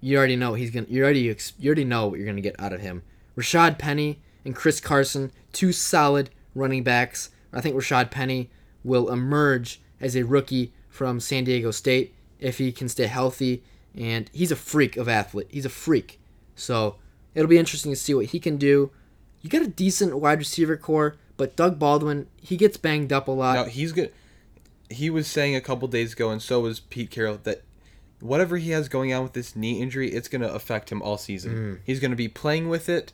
you 0.00 0.16
already 0.16 0.36
know 0.36 0.54
he's 0.54 0.70
gonna. 0.70 0.86
You 0.88 1.02
already 1.02 1.20
you 1.58 1.68
already 1.68 1.84
know 1.84 2.06
what 2.06 2.18
you're 2.18 2.28
gonna 2.28 2.40
get 2.40 2.58
out 2.60 2.72
of 2.72 2.80
him. 2.80 3.02
Rashad 3.36 3.78
Penny 3.78 4.20
and 4.44 4.54
Chris 4.54 4.80
Carson, 4.80 5.32
two 5.52 5.72
solid 5.72 6.30
running 6.54 6.82
backs. 6.82 7.30
I 7.52 7.60
think 7.60 7.76
Rashad 7.76 8.10
Penny 8.10 8.50
will 8.84 9.10
emerge 9.10 9.80
as 10.00 10.16
a 10.16 10.24
rookie 10.24 10.72
from 10.88 11.20
San 11.20 11.44
Diego 11.44 11.70
State 11.70 12.14
if 12.40 12.58
he 12.58 12.72
can 12.72 12.88
stay 12.88 13.06
healthy. 13.06 13.62
And 13.94 14.30
he's 14.32 14.50
a 14.50 14.56
freak 14.56 14.96
of 14.96 15.08
athlete. 15.08 15.48
He's 15.50 15.66
a 15.66 15.70
freak. 15.70 16.18
So 16.56 16.96
it'll 17.34 17.48
be 17.48 17.58
interesting 17.58 17.92
to 17.92 17.96
see 17.96 18.14
what 18.14 18.26
he 18.26 18.40
can 18.40 18.56
do. 18.56 18.90
You 19.42 19.50
got 19.50 19.62
a 19.62 19.68
decent 19.68 20.18
wide 20.18 20.38
receiver 20.38 20.76
core, 20.76 21.16
but 21.36 21.56
Doug 21.56 21.78
Baldwin, 21.78 22.28
he 22.36 22.56
gets 22.56 22.76
banged 22.76 23.12
up 23.12 23.28
a 23.28 23.32
lot. 23.32 23.54
Now 23.54 23.64
he's 23.64 23.92
good. 23.92 24.12
He 24.88 25.10
was 25.10 25.26
saying 25.26 25.56
a 25.56 25.60
couple 25.60 25.88
days 25.88 26.12
ago, 26.12 26.30
and 26.30 26.40
so 26.40 26.60
was 26.60 26.80
Pete 26.80 27.10
Carroll, 27.10 27.38
that 27.42 27.62
whatever 28.20 28.56
he 28.56 28.70
has 28.70 28.88
going 28.88 29.12
on 29.12 29.24
with 29.24 29.32
this 29.32 29.56
knee 29.56 29.80
injury, 29.80 30.10
it's 30.12 30.28
going 30.28 30.42
to 30.42 30.52
affect 30.52 30.92
him 30.92 31.02
all 31.02 31.18
season. 31.18 31.54
Mm. 31.54 31.78
He's 31.84 31.98
going 31.98 32.12
to 32.12 32.16
be 32.16 32.28
playing 32.28 32.68
with 32.68 32.88
it, 32.88 33.12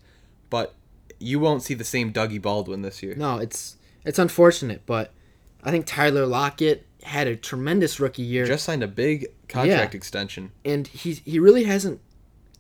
but 0.51 0.75
you 1.19 1.41
won't 1.41 1.63
see 1.63 1.75
the 1.75 1.85
same 1.85 2.13
Dougie 2.13 2.43
Baldwin 2.43 2.83
this 2.83 3.03
year. 3.03 3.15
No, 3.17 3.39
it's 3.39 3.77
it's 4.09 4.19
unfortunate, 4.19 4.83
but 4.87 5.13
I 5.63 5.71
think 5.71 5.87
Tyler 5.87 6.27
Lockett 6.27 6.87
had 7.03 7.27
a 7.29 7.37
tremendous 7.37 8.01
rookie 8.01 8.23
year. 8.23 8.45
Just 8.47 8.65
signed 8.65 8.83
a 8.83 8.89
big 8.89 9.27
contract 9.49 9.95
Yeah. 9.95 9.97
extension. 9.97 10.51
and 10.65 10.87
he 10.87 11.13
he 11.25 11.39
really 11.39 11.65
hasn't, 11.65 12.01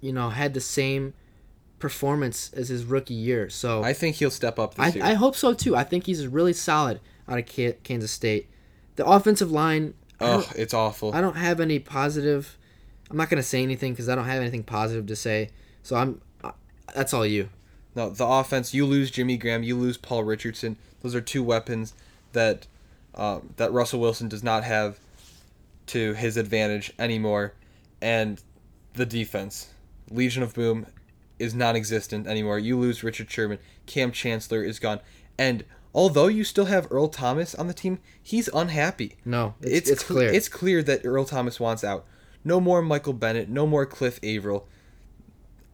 you 0.00 0.12
know, 0.12 0.30
had 0.30 0.54
the 0.54 0.60
same 0.60 1.14
performance 1.78 2.50
as 2.54 2.68
his 2.68 2.84
rookie 2.84 3.14
year. 3.14 3.48
So 3.50 3.82
I 3.82 3.92
think 3.92 4.16
he'll 4.16 4.30
step 4.30 4.58
up 4.58 4.74
this 4.74 4.84
I, 4.84 4.88
year. 4.96 5.04
I 5.04 5.14
hope 5.14 5.36
so 5.36 5.54
too. 5.54 5.76
I 5.76 5.84
think 5.84 6.06
he's 6.06 6.26
really 6.26 6.52
solid 6.52 7.00
out 7.28 7.38
of 7.38 7.46
Ka- 7.46 7.76
Kansas 7.84 8.10
State. 8.10 8.48
The 8.96 9.06
offensive 9.06 9.50
line, 9.52 9.94
oh, 10.20 10.48
it's 10.56 10.74
awful. 10.74 11.14
I 11.14 11.20
don't 11.20 11.36
have 11.36 11.60
any 11.60 11.78
positive. 11.78 12.58
I'm 13.10 13.16
not 13.16 13.30
gonna 13.30 13.42
say 13.42 13.62
anything 13.62 13.92
because 13.92 14.08
I 14.08 14.14
don't 14.14 14.24
have 14.26 14.40
anything 14.40 14.64
positive 14.64 15.06
to 15.06 15.16
say. 15.16 15.50
So 15.82 15.96
I'm. 15.96 16.20
That's 16.94 17.12
all 17.14 17.26
you. 17.26 17.50
No, 17.94 18.10
the 18.10 18.26
offense. 18.26 18.72
You 18.74 18.86
lose 18.86 19.10
Jimmy 19.10 19.36
Graham. 19.36 19.62
You 19.62 19.76
lose 19.76 19.96
Paul 19.96 20.24
Richardson. 20.24 20.76
Those 21.02 21.14
are 21.14 21.20
two 21.20 21.42
weapons 21.42 21.94
that 22.32 22.66
um, 23.14 23.54
that 23.56 23.72
Russell 23.72 24.00
Wilson 24.00 24.28
does 24.28 24.42
not 24.42 24.64
have 24.64 24.98
to 25.86 26.14
his 26.14 26.36
advantage 26.36 26.92
anymore. 26.98 27.54
And 28.00 28.40
the 28.94 29.06
defense, 29.06 29.70
Legion 30.10 30.42
of 30.42 30.54
Boom, 30.54 30.86
is 31.38 31.54
non-existent 31.54 32.26
anymore. 32.26 32.58
You 32.58 32.78
lose 32.78 33.02
Richard 33.02 33.30
Sherman. 33.30 33.58
Kam 33.86 34.12
Chancellor 34.12 34.62
is 34.62 34.78
gone. 34.78 35.00
And 35.38 35.64
although 35.94 36.26
you 36.28 36.44
still 36.44 36.66
have 36.66 36.86
Earl 36.90 37.08
Thomas 37.08 37.54
on 37.54 37.66
the 37.68 37.74
team, 37.74 37.98
he's 38.22 38.48
unhappy. 38.48 39.16
No, 39.24 39.54
it's, 39.60 39.88
it's, 39.88 40.02
cle- 40.02 40.16
clear. 40.16 40.32
It's 40.32 40.48
clear 40.48 40.82
that 40.82 41.04
Earl 41.04 41.24
Thomas 41.24 41.58
wants 41.58 41.82
out. 41.82 42.04
No 42.44 42.60
more 42.60 42.82
Michael 42.82 43.12
Bennett. 43.14 43.48
No 43.48 43.66
more 43.66 43.86
Cliff 43.86 44.18
Avril. 44.22 44.66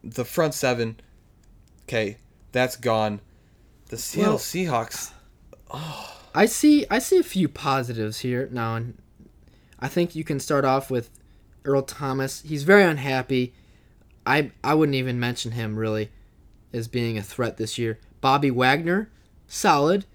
The 0.03 0.25
front 0.25 0.53
seven, 0.55 1.01
okay, 1.85 2.19
that's 2.53 2.77
gone. 2.77 3.21
The 3.89 3.97
Seattle 3.97 4.33
Well- 4.35 4.39
Seahawks. 4.39 5.13
I 6.35 6.47
see 6.47 6.87
I 6.91 6.99
see 6.99 7.19
a 7.19 7.25
few 7.25 7.49
positives 7.49 8.21
here 8.21 8.49
now 8.53 8.77
and 8.77 8.99
I 9.79 9.89
think 9.89 10.15
you 10.15 10.25
can 10.25 10.41
start 10.41 10.65
off 10.65 10.91
with 10.91 11.11
Earl 11.65 11.83
Thomas. 11.83 12.43
He's 12.43 12.63
very 12.63 12.85
unhappy. 12.85 13.55
I 14.27 14.53
I 14.63 14.75
wouldn't 14.75 14.97
even 14.97 15.21
mention 15.21 15.53
him 15.53 15.77
really 15.77 16.11
as 16.73 16.89
being 16.89 17.19
a 17.19 17.23
threat 17.23 17.57
this 17.57 17.79
year. 17.79 17.99
Bobby 18.21 18.51
Wagner, 18.51 19.11
solid. 19.47 20.07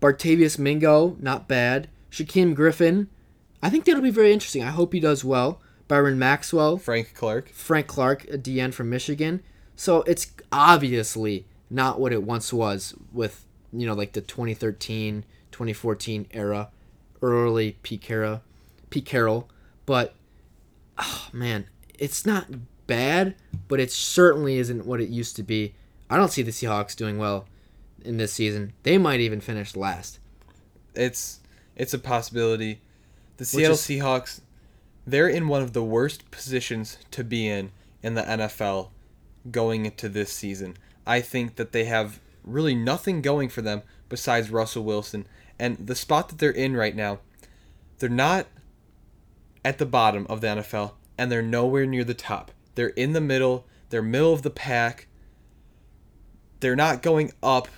Barkevious 0.00 0.58
Mingo, 0.58 1.16
not 1.20 1.46
bad. 1.46 1.88
Shaquem 2.10 2.54
Griffin, 2.54 3.08
I 3.62 3.70
think 3.70 3.84
that'll 3.84 4.02
be 4.02 4.10
very 4.10 4.32
interesting. 4.32 4.62
I 4.62 4.70
hope 4.70 4.92
he 4.92 5.00
does 5.00 5.24
well. 5.24 5.60
Byron 5.88 6.18
Maxwell, 6.18 6.78
Frank 6.78 7.14
Clark. 7.14 7.50
Frank 7.50 7.86
Clark, 7.86 8.24
a 8.24 8.38
DN 8.38 8.72
from 8.72 8.90
Michigan. 8.90 9.42
So 9.76 10.02
it's 10.02 10.32
obviously 10.52 11.46
not 11.68 12.00
what 12.00 12.12
it 12.12 12.22
once 12.22 12.52
was 12.52 12.94
with, 13.12 13.46
you 13.72 13.86
know, 13.86 13.94
like 13.94 14.12
the 14.12 14.20
2013, 14.20 15.24
2014 15.52 16.26
era, 16.32 16.70
early 17.22 17.76
Pete 17.82 18.02
Carroll, 18.02 18.42
Pete 18.90 19.06
Carroll. 19.06 19.48
But, 19.86 20.14
oh, 20.98 21.28
man, 21.32 21.66
it's 21.98 22.24
not 22.24 22.46
bad, 22.86 23.34
but 23.68 23.80
it 23.80 23.90
certainly 23.92 24.58
isn't 24.58 24.86
what 24.86 25.00
it 25.00 25.08
used 25.08 25.36
to 25.36 25.42
be. 25.42 25.74
I 26.08 26.16
don't 26.16 26.32
see 26.32 26.42
the 26.42 26.50
Seahawks 26.50 26.96
doing 26.96 27.18
well 27.18 27.46
in 28.04 28.16
this 28.16 28.32
season. 28.32 28.72
They 28.82 28.98
might 28.98 29.20
even 29.20 29.40
finish 29.40 29.76
last. 29.76 30.18
It's 30.94 31.40
it's 31.76 31.94
a 31.94 31.98
possibility. 31.98 32.80
The 33.36 33.44
Seattle 33.44 33.74
is- 33.74 33.80
Seahawks, 33.82 34.40
they're 35.06 35.28
in 35.28 35.48
one 35.48 35.62
of 35.62 35.72
the 35.72 35.84
worst 35.84 36.30
positions 36.30 36.98
to 37.12 37.22
be 37.22 37.46
in 37.48 37.70
in 38.02 38.14
the 38.14 38.22
NFL 38.22 38.88
going 39.50 39.86
into 39.86 40.08
this 40.08 40.32
season. 40.32 40.76
I 41.06 41.20
think 41.20 41.56
that 41.56 41.72
they 41.72 41.84
have 41.84 42.20
really 42.44 42.74
nothing 42.74 43.22
going 43.22 43.48
for 43.48 43.62
them 43.62 43.82
besides 44.08 44.50
Russell 44.50 44.84
Wilson. 44.84 45.26
And 45.58 45.86
the 45.86 45.94
spot 45.94 46.28
that 46.28 46.38
they're 46.38 46.50
in 46.50 46.76
right 46.76 46.96
now, 46.96 47.20
they're 47.98 48.08
not 48.08 48.46
at 49.64 49.78
the 49.78 49.86
bottom 49.86 50.26
of 50.28 50.40
the 50.40 50.46
NFL 50.48 50.92
and 51.18 51.30
they're 51.30 51.42
nowhere 51.42 51.86
near 51.86 52.04
the 52.04 52.14
top. 52.14 52.50
They're 52.74 52.88
in 52.88 53.12
the 53.12 53.20
middle, 53.20 53.66
they're 53.90 54.02
middle 54.02 54.32
of 54.32 54.42
the 54.42 54.50
pack. 54.50 55.06
They're 56.60 56.76
not 56.76 57.02
going 57.02 57.32
up 57.42 57.68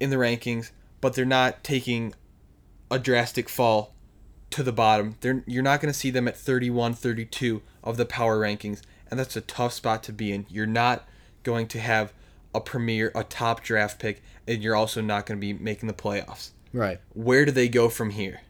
in 0.00 0.10
the 0.10 0.16
rankings, 0.16 0.70
but 1.00 1.14
they're 1.14 1.24
not 1.24 1.62
taking 1.64 2.14
a 2.90 2.98
drastic 2.98 3.48
fall 3.48 3.94
to 4.50 4.62
the 4.62 4.72
bottom. 4.72 5.16
They're 5.20 5.42
you're 5.46 5.62
not 5.62 5.80
going 5.80 5.92
to 5.92 5.98
see 5.98 6.10
them 6.10 6.28
at 6.28 6.36
31, 6.36 6.94
32 6.94 7.62
of 7.82 7.96
the 7.96 8.06
power 8.06 8.38
rankings, 8.38 8.82
and 9.10 9.18
that's 9.18 9.36
a 9.36 9.40
tough 9.40 9.72
spot 9.72 10.02
to 10.04 10.12
be 10.12 10.32
in. 10.32 10.46
You're 10.48 10.66
not 10.66 11.08
going 11.42 11.66
to 11.68 11.80
have 11.80 12.12
a 12.54 12.60
premier, 12.60 13.10
a 13.14 13.24
top 13.24 13.62
draft 13.62 13.98
pick, 13.98 14.22
and 14.46 14.62
you're 14.62 14.76
also 14.76 15.00
not 15.00 15.26
going 15.26 15.38
to 15.38 15.40
be 15.40 15.52
making 15.52 15.86
the 15.86 15.94
playoffs. 15.94 16.50
Right. 16.72 17.00
Where 17.12 17.44
do 17.44 17.52
they 17.52 17.68
go 17.68 17.88
from 17.88 18.10
here? 18.10 18.40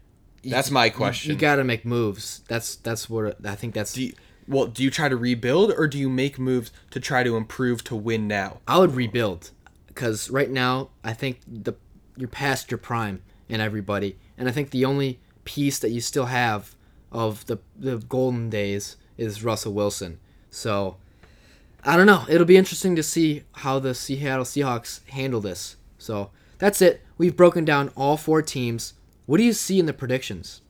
That's 0.44 0.70
my 0.70 0.90
question. 0.90 1.32
You, 1.32 1.38
got 1.38 1.56
to 1.56 1.64
make 1.64 1.84
moves. 1.84 2.42
That's 2.48 2.76
that's 2.76 3.08
what 3.08 3.38
I 3.46 3.54
think 3.54 3.74
that's 3.74 3.94
do 3.94 4.04
you, 4.04 4.12
well, 4.46 4.66
do 4.66 4.82
you 4.82 4.90
try 4.90 5.08
to 5.08 5.16
rebuild 5.16 5.72
or 5.72 5.86
do 5.86 5.98
you 5.98 6.10
make 6.10 6.38
moves 6.38 6.70
to 6.90 7.00
try 7.00 7.22
to 7.22 7.36
improve 7.36 7.82
to 7.84 7.96
win 7.96 8.28
now? 8.28 8.60
I 8.68 8.78
would 8.78 8.94
rebuild 8.94 9.50
because 9.86 10.30
right 10.30 10.50
now 10.50 10.90
I 11.02 11.12
think 11.12 11.40
the 11.46 11.74
you're 12.16 12.28
past 12.28 12.70
your 12.70 12.78
prime 12.78 13.22
in 13.48 13.60
everybody, 13.60 14.18
and 14.36 14.48
I 14.48 14.52
think 14.52 14.70
the 14.70 14.84
only 14.84 15.20
piece 15.44 15.78
that 15.78 15.90
you 15.90 16.00
still 16.00 16.26
have 16.26 16.74
of 17.10 17.46
the 17.46 17.58
the 17.76 17.98
golden 17.98 18.50
days 18.50 18.96
is 19.16 19.44
Russell 19.44 19.72
Wilson. 19.72 20.18
So 20.50 20.96
I 21.84 21.96
don't 21.96 22.06
know. 22.06 22.24
It'll 22.28 22.46
be 22.46 22.56
interesting 22.56 22.96
to 22.96 23.02
see 23.02 23.42
how 23.52 23.78
the 23.78 23.94
Seattle 23.94 24.44
Seahawks 24.44 25.06
handle 25.10 25.40
this. 25.40 25.76
So 25.98 26.30
that's 26.58 26.80
it. 26.80 27.02
We've 27.18 27.36
broken 27.36 27.64
down 27.64 27.90
all 27.96 28.16
four 28.16 28.40
teams. 28.40 28.94
What 29.26 29.36
do 29.36 29.44
you 29.44 29.52
see 29.52 29.78
in 29.78 29.86
the 29.86 29.92
predictions? 29.92 30.62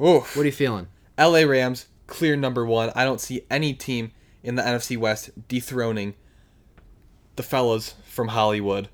Oof. 0.00 0.36
What 0.36 0.42
are 0.42 0.46
you 0.46 0.52
feeling? 0.52 0.88
LA 1.18 1.40
Rams, 1.40 1.86
clear 2.06 2.34
number 2.34 2.66
one. 2.66 2.90
I 2.96 3.04
don't 3.04 3.20
see 3.20 3.42
any 3.50 3.72
team 3.72 4.10
in 4.42 4.56
the 4.56 4.62
NFC 4.62 4.96
West 4.96 5.30
dethroning 5.48 6.14
the 7.36 7.42
fellas 7.42 7.94
from 8.04 8.28
Hollywood. 8.28 8.88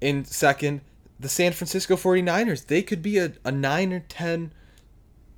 In 0.00 0.24
second, 0.24 0.80
the 1.20 1.28
San 1.28 1.52
Francisco 1.52 1.96
49ers. 1.96 2.66
They 2.66 2.82
could 2.82 3.02
be 3.02 3.18
a, 3.18 3.32
a 3.44 3.52
9 3.52 3.92
or 3.92 4.00
10 4.00 4.52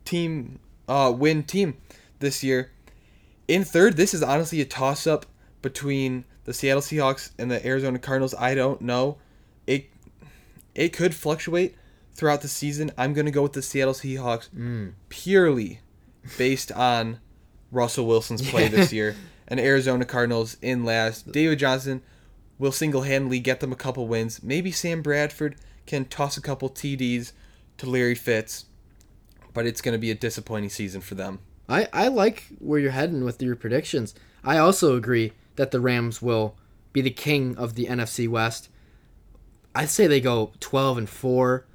team 0.05 0.61
uh, 0.89 1.13
win 1.17 1.43
team 1.43 1.77
this 2.21 2.43
year. 2.43 2.71
In 3.49 3.65
third, 3.65 3.97
this 3.97 4.15
is 4.15 4.23
honestly 4.23 4.61
a 4.61 4.65
toss 4.65 5.07
up 5.07 5.27
between 5.63 6.25
the 6.45 6.53
Seattle 6.53 6.83
Seahawks 6.83 7.31
and 7.39 7.51
the 7.51 7.65
Arizona 7.67 7.99
Cardinals. 7.99 8.35
I 8.35 8.55
don't 8.55 8.81
know. 8.81 9.19
It 9.67 9.91
it 10.75 10.93
could 10.93 11.15
fluctuate 11.15 11.75
throughout 12.13 12.43
the 12.43 12.49
season. 12.49 12.91
I'm 12.97 13.15
going 13.15 13.27
to 13.27 13.33
go 13.33 13.43
with 13.43 13.53
the 13.53 13.63
Seattle 13.63 13.95
Seahawks 13.95 14.49
mm. 14.51 14.93
purely 15.09 15.81
based 16.39 16.73
on 16.73 17.21
Russell 17.71 18.07
Wilson's 18.07 18.49
play 18.49 18.69
this 18.69 18.93
year. 18.93 19.17
And 19.49 19.61
Arizona 19.61 20.05
Cardinals 20.05 20.57
in 20.61 20.85
last. 20.85 21.31
David 21.31 21.61
Johnson 21.61 22.03
will 22.59 22.73
single 22.73 23.03
handedly 23.03 23.39
get 23.39 23.61
them 23.61 23.73
a 23.73 23.77
couple 23.77 24.09
wins. 24.09 24.43
Maybe 24.43 24.73
Sam 24.73 25.03
Bradford 25.03 25.57
can 25.87 26.05
toss 26.05 26.37
a 26.37 26.41
couple 26.43 26.69
TDs 26.69 27.33
to 27.79 27.89
Larry 27.89 28.17
Fitz, 28.17 28.65
but 29.55 29.67
it's 29.67 29.81
going 29.81 29.93
to 29.93 29.99
be 29.99 30.11
a 30.11 30.17
disappointing 30.17 30.71
season 30.71 31.01
for 31.01 31.15
them. 31.15 31.39
I, 31.69 31.89
I 31.93 32.09
like 32.09 32.47
where 32.59 32.79
you're 32.79 32.93
heading 32.93 33.25
with 33.25 33.43
your 33.43 33.57
predictions. 33.57 34.15
I 34.45 34.59
also 34.59 34.97
agree 34.97 35.33
that 35.57 35.71
the 35.71 35.81
Rams 35.81 36.23
will 36.23 36.57
be 36.93 37.01
the 37.01 37.11
king 37.11 37.57
of 37.57 37.75
the 37.75 37.87
NFC 37.87 38.29
West. 38.29 38.69
I'd 39.75 39.91
say 39.91 40.07
they 40.07 40.21
go 40.21 40.53
12 40.61 40.99
and 40.99 41.09
4 41.09 41.67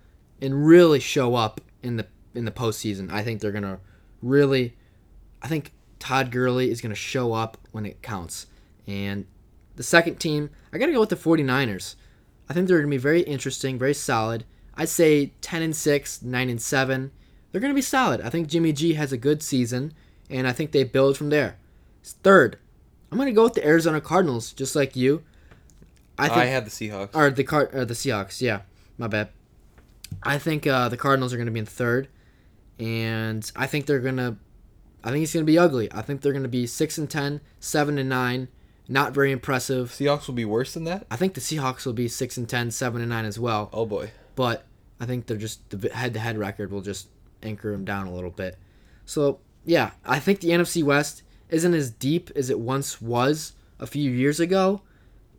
and 0.42 0.66
really 0.66 1.00
show 1.00 1.36
up 1.36 1.62
in 1.84 1.98
the 1.98 2.08
in 2.34 2.46
the 2.46 2.52
postseason. 2.52 3.12
I 3.12 3.24
think 3.24 3.42
they're 3.42 3.52
going 3.52 3.64
to 3.64 3.80
really 4.22 4.76
I 5.42 5.48
think 5.48 5.74
Todd 6.00 6.32
Gurley 6.32 6.72
is 6.72 6.82
going 6.82 6.92
to 6.92 6.96
show 6.96 7.34
up 7.34 7.58
when 7.72 7.86
it 7.86 8.02
counts. 8.02 8.48
And 8.88 9.26
the 9.76 9.84
second 9.84 10.20
team, 10.20 10.50
I 10.74 10.78
got 10.78 10.88
to 10.88 10.92
go 10.92 11.00
with 11.00 11.10
the 11.10 11.16
49ers. 11.16 11.96
I 12.50 12.54
think 12.54 12.68
they're 12.68 12.80
going 12.80 12.90
to 12.90 12.96
be 12.96 13.02
very 13.02 13.22
interesting, 13.22 13.78
very 13.78 13.94
solid. 13.94 14.46
I'd 14.76 14.90
say 14.90 15.34
10 15.42 15.62
and 15.62 15.76
6, 15.76 16.22
9 16.22 16.50
and 16.50 16.62
7. 16.62 17.12
They're 17.52 17.62
going 17.62 17.74
to 17.74 17.76
be 17.76 17.82
solid. 17.82 18.22
I 18.22 18.30
think 18.30 18.48
Jimmy 18.48 18.74
G 18.74 18.94
has 18.94 19.12
a 19.12 19.18
good 19.18 19.44
season, 19.44 19.94
and 20.30 20.48
I 20.48 20.54
think 20.54 20.72
they 20.72 20.84
build 20.84 21.18
from 21.18 21.30
there. 21.30 21.58
Third, 22.04 22.58
I'm 23.12 23.18
going 23.18 23.28
to 23.28 23.34
go 23.34 23.44
with 23.44 23.54
the 23.54 23.66
Arizona 23.66 24.00
Cardinals, 24.00 24.54
just 24.54 24.76
like 24.76 24.96
you. 24.96 25.24
I, 26.18 26.28
think, 26.28 26.38
I 26.38 26.46
had 26.46 26.66
the 26.66 26.70
Seahawks. 26.70 27.16
Or 27.16 27.30
the 27.30 27.44
Car- 27.44 27.70
or 27.74 27.86
the 27.86 27.94
Seahawks, 27.94 28.42
yeah. 28.42 28.62
My 28.98 29.08
bad. 29.08 29.30
I 30.24 30.38
think 30.38 30.68
uh, 30.68 30.90
the 30.90 30.98
Cardinals 30.98 31.34
are 31.34 31.38
going 31.38 31.48
to 31.48 31.52
be 31.52 31.60
in 31.60 31.66
third, 31.66 32.08
and 32.80 33.50
I 33.56 33.68
think 33.68 33.86
they're 33.86 34.00
going 34.00 34.18
to. 34.18 34.38
I 35.04 35.12
think 35.12 35.24
it's 35.24 35.34
going 35.34 35.46
to 35.46 35.52
be 35.52 35.58
ugly. 35.58 35.92
I 35.92 36.04
think 36.04 36.22
they're 36.22 36.32
going 36.32 36.44
to 36.44 36.50
be 36.50 36.68
six 36.68 37.00
and 37.00 37.10
10, 37.10 37.42
7 37.60 37.98
and 37.98 38.08
nine. 38.08 38.50
Not 38.88 39.14
very 39.14 39.32
impressive. 39.32 39.90
Seahawks 39.90 40.28
will 40.28 40.36
be 40.36 40.46
worse 40.46 40.76
than 40.76 40.84
that. 40.84 41.08
I 41.10 41.16
think 41.16 41.34
the 41.34 41.42
Seahawks 41.42 41.88
will 41.88 41.94
be 41.94 42.08
six 42.08 42.38
and 42.38 42.48
10, 42.48 42.70
7 42.70 43.02
and 43.02 43.10
nine 43.10 43.26
as 43.26 43.40
well. 43.40 43.70
Oh 43.74 43.88
boy. 43.88 44.12
But 44.36 44.64
I 45.00 45.06
think 45.06 45.26
they're 45.26 45.38
just 45.38 45.68
the 45.72 45.90
head-to-head 45.90 46.38
record 46.38 46.72
will 46.72 46.82
just 46.82 47.08
anchor 47.44 47.72
them 47.72 47.86
down 47.86 48.08
a 48.08 48.14
little 48.14 48.30
bit. 48.30 48.58
So 49.06 49.40
yeah, 49.66 49.92
I 50.06 50.20
think 50.20 50.40
the 50.40 50.50
NFC 50.50 50.84
West 50.84 51.24
isn't 51.50 51.74
as 51.74 51.92
deep 51.92 52.32
as 52.36 52.50
it 52.50 52.60
once 52.60 53.02
was 53.02 53.54
a 53.80 53.88
few 53.88 54.10
years 54.10 54.40
ago, 54.40 54.82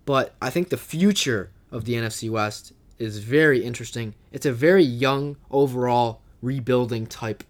but 0.04 0.34
I 0.40 0.50
think 0.50 0.68
the 0.68 0.76
future 0.76 1.50
of 1.70 1.84
the 1.84 1.94
NFC 1.94 2.30
West 2.30 2.72
is 2.98 3.18
very 3.18 3.64
interesting. 3.64 4.14
It's 4.30 4.46
a 4.46 4.52
very 4.52 4.84
young 4.84 5.36
overall 5.50 6.20
rebuilding 6.40 7.06
type 7.06 7.44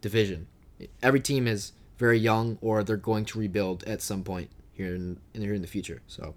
division. 0.00 0.46
Every 1.02 1.20
team 1.20 1.46
is 1.46 1.72
very 1.98 2.18
young 2.18 2.58
or 2.60 2.84
they're 2.84 2.96
going 2.96 3.24
to 3.26 3.38
rebuild 3.38 3.82
at 3.84 4.02
some 4.02 4.22
point 4.22 4.50
here 4.72 4.94
in, 4.94 5.18
here 5.32 5.54
in 5.54 5.62
the 5.62 5.68
future. 5.68 6.02
So 6.06 6.34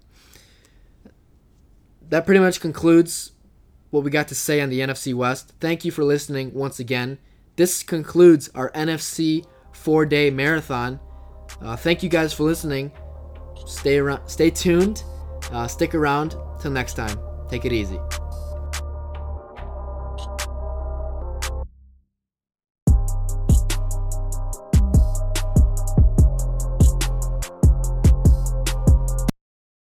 that 2.08 2.26
pretty 2.26 2.40
much 2.40 2.60
concludes 2.60 3.32
what 3.90 4.02
we 4.04 4.10
got 4.10 4.28
to 4.28 4.34
say 4.34 4.60
on 4.60 4.70
the 4.70 4.80
NFC 4.80 5.14
West. 5.14 5.52
Thank 5.60 5.84
you 5.84 5.90
for 5.90 6.04
listening 6.04 6.52
once 6.54 6.78
again. 6.78 7.18
This 7.60 7.82
concludes 7.82 8.48
our 8.54 8.70
NFC 8.70 9.44
four 9.72 10.06
day 10.06 10.30
marathon. 10.30 10.98
Uh, 11.60 11.76
thank 11.76 12.02
you 12.02 12.08
guys 12.08 12.32
for 12.32 12.44
listening. 12.44 12.90
Stay 13.66 13.98
around, 13.98 14.26
stay 14.26 14.48
tuned, 14.48 15.04
uh, 15.52 15.66
stick 15.66 15.94
around. 15.94 16.36
Till 16.62 16.70
next 16.70 16.94
time, 16.94 17.18
take 17.50 17.66
it 17.66 17.72
easy. 17.74 17.98